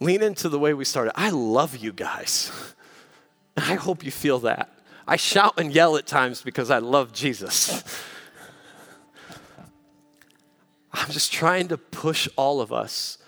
[0.01, 1.12] Lean into the way we started.
[1.14, 2.51] I love you guys.
[3.57, 4.70] I hope you feel that.
[5.07, 7.82] I shout and yell at times because I love Jesus.
[10.92, 13.18] I'm just trying to push all of us,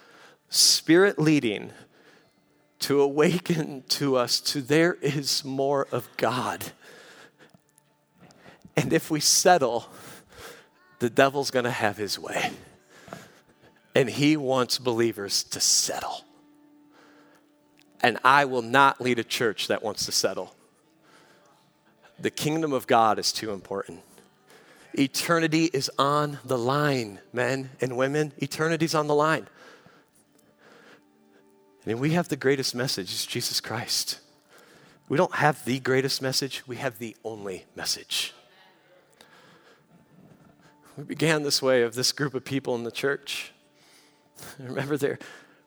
[0.51, 1.72] spirit leading,
[2.81, 6.64] to awaken to us to there is more of God.
[8.77, 9.89] And if we settle,
[10.99, 12.51] the devil's going to have his way.
[13.95, 16.24] And he wants believers to settle
[18.05, 20.55] and I will not lead a church that wants to settle.
[22.19, 24.03] The kingdom of God is too important.
[24.93, 28.35] Eternity is on the line, men and women.
[28.43, 29.49] Eternity's on the line.
[31.87, 34.21] And we have the greatest message, is Jesus Christ.
[35.09, 38.35] We don't have the greatest message, we have the only message.
[40.99, 43.53] We began this way of this group of people in the church.
[44.59, 45.19] Remember, they're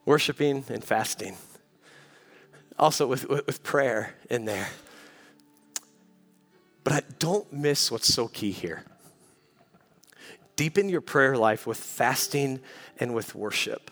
[0.04, 1.36] worshiping and fasting
[2.78, 4.68] also with, with prayer in there.
[6.84, 8.84] But I don't miss what's so key here.
[10.56, 12.60] Deepen your prayer life with fasting
[12.98, 13.90] and with worship.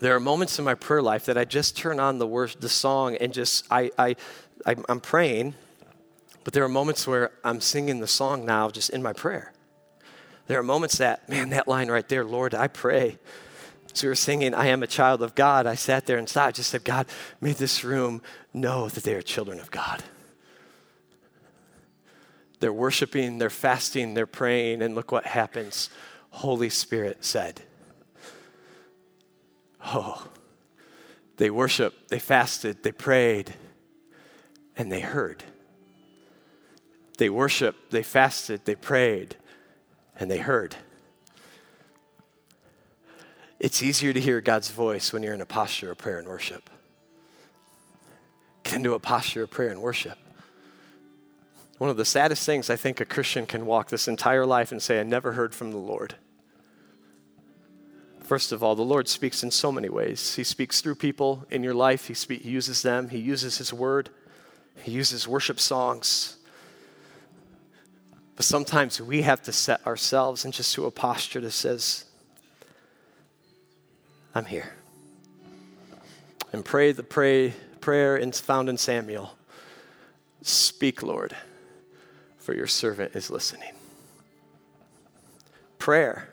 [0.00, 2.68] There are moments in my prayer life that I just turn on the wor- the
[2.68, 4.14] song and just I, I
[4.66, 5.54] I'm praying,
[6.44, 9.52] but there are moments where I'm singing the song now just in my prayer.
[10.46, 13.18] There are moments that, man, that line right there, Lord, I pray
[13.92, 16.50] as we were singing, I am a child of God, I sat there and I
[16.50, 17.06] just said, God,
[17.40, 18.22] may this room
[18.52, 20.02] know that they are children of God.
[22.60, 25.90] They're worshiping, they're fasting, they're praying, and look what happens.
[26.30, 27.62] Holy Spirit said,
[29.84, 30.28] Oh,
[31.36, 33.54] they worshiped, they fasted, they prayed,
[34.76, 35.44] and they heard.
[37.16, 39.36] They worshiped, they fasted, they prayed,
[40.18, 40.76] and they heard.
[43.60, 46.70] It's easier to hear God's voice when you're in a posture of prayer and worship.
[48.62, 50.18] Get into a posture of prayer and worship.
[51.78, 54.82] One of the saddest things I think a Christian can walk this entire life and
[54.82, 56.14] say, I never heard from the Lord.
[58.22, 60.34] First of all, the Lord speaks in so many ways.
[60.34, 63.72] He speaks through people in your life, He, speak, he uses them, He uses His
[63.72, 64.10] word,
[64.82, 66.36] He uses worship songs.
[68.36, 72.04] But sometimes we have to set ourselves into a posture that says,
[74.38, 74.72] I'm here.
[76.52, 79.36] And pray the pray, prayer found in Samuel
[80.42, 81.34] Speak, Lord,
[82.38, 83.72] for your servant is listening.
[85.80, 86.32] Prayer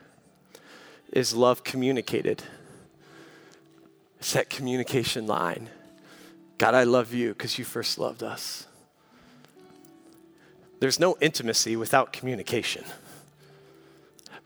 [1.12, 2.44] is love communicated.
[4.20, 5.72] It's that communication line.
[6.60, 8.68] God, I love you because you first loved us.
[10.80, 12.84] There's no intimacy without communication.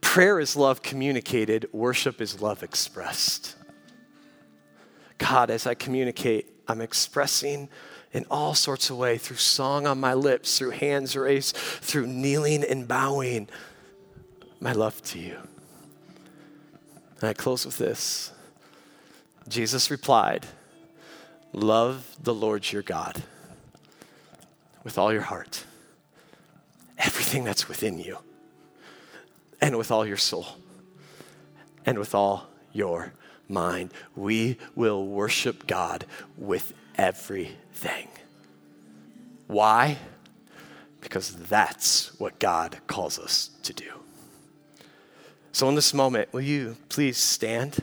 [0.00, 3.56] Prayer is love communicated, worship is love expressed.
[5.18, 7.68] God, as I communicate, I'm expressing
[8.12, 12.64] in all sorts of ways through song on my lips, through hands raised, through kneeling
[12.64, 13.48] and bowing
[14.60, 15.38] my love to you.
[17.20, 18.32] And I close with this
[19.48, 20.46] Jesus replied,
[21.52, 23.22] Love the Lord your God
[24.84, 25.64] with all your heart,
[26.98, 28.18] everything that's within you,
[29.60, 30.46] and with all your soul,
[31.84, 33.12] and with all your
[33.48, 33.92] mind.
[34.16, 36.06] We will worship God
[36.36, 38.08] with everything.
[39.46, 39.98] Why?
[41.00, 43.90] Because that's what God calls us to do.
[45.52, 47.82] So, in this moment, will you please stand?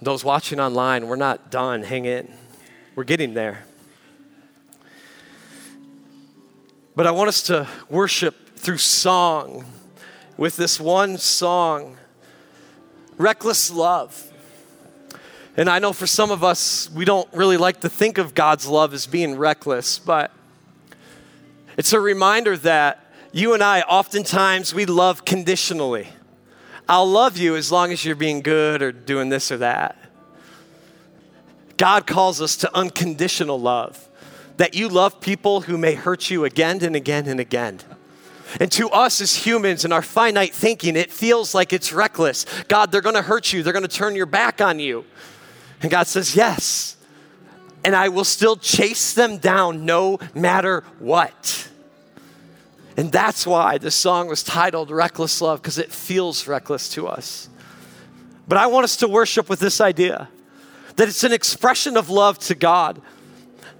[0.00, 1.82] Those watching online, we're not done.
[1.82, 2.32] Hang in.
[2.94, 3.64] We're getting there.
[6.96, 9.64] But I want us to worship through song
[10.40, 11.98] with this one song,
[13.18, 14.32] Reckless Love.
[15.54, 18.66] And I know for some of us, we don't really like to think of God's
[18.66, 20.32] love as being reckless, but
[21.76, 26.08] it's a reminder that you and I, oftentimes, we love conditionally.
[26.88, 29.98] I'll love you as long as you're being good or doing this or that.
[31.76, 34.08] God calls us to unconditional love,
[34.56, 37.80] that you love people who may hurt you again and again and again.
[38.58, 42.46] And to us as humans and our finite thinking, it feels like it's reckless.
[42.68, 45.04] God, they're gonna hurt you, they're gonna turn your back on you.
[45.82, 46.96] And God says, Yes.
[47.82, 51.68] And I will still chase them down no matter what.
[52.96, 57.48] And that's why the song was titled Reckless Love, because it feels reckless to us.
[58.46, 60.28] But I want us to worship with this idea
[60.96, 63.00] that it's an expression of love to God.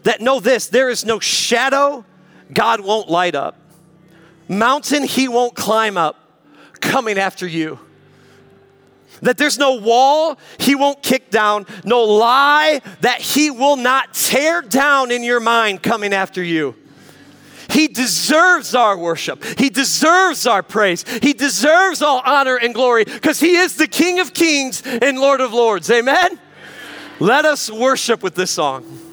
[0.04, 2.06] That know this there is no shadow
[2.52, 3.56] God won't light up,
[4.50, 6.16] mountain He won't climb up
[6.80, 7.78] coming after you.
[9.22, 14.62] That there's no wall he won't kick down, no lie that he will not tear
[14.62, 16.74] down in your mind coming after you.
[17.68, 19.44] He deserves our worship.
[19.58, 21.04] He deserves our praise.
[21.22, 25.40] He deserves all honor and glory because He is the King of kings and Lord
[25.40, 25.88] of lords.
[25.88, 26.40] Amen?
[27.20, 29.09] Let us worship with this song.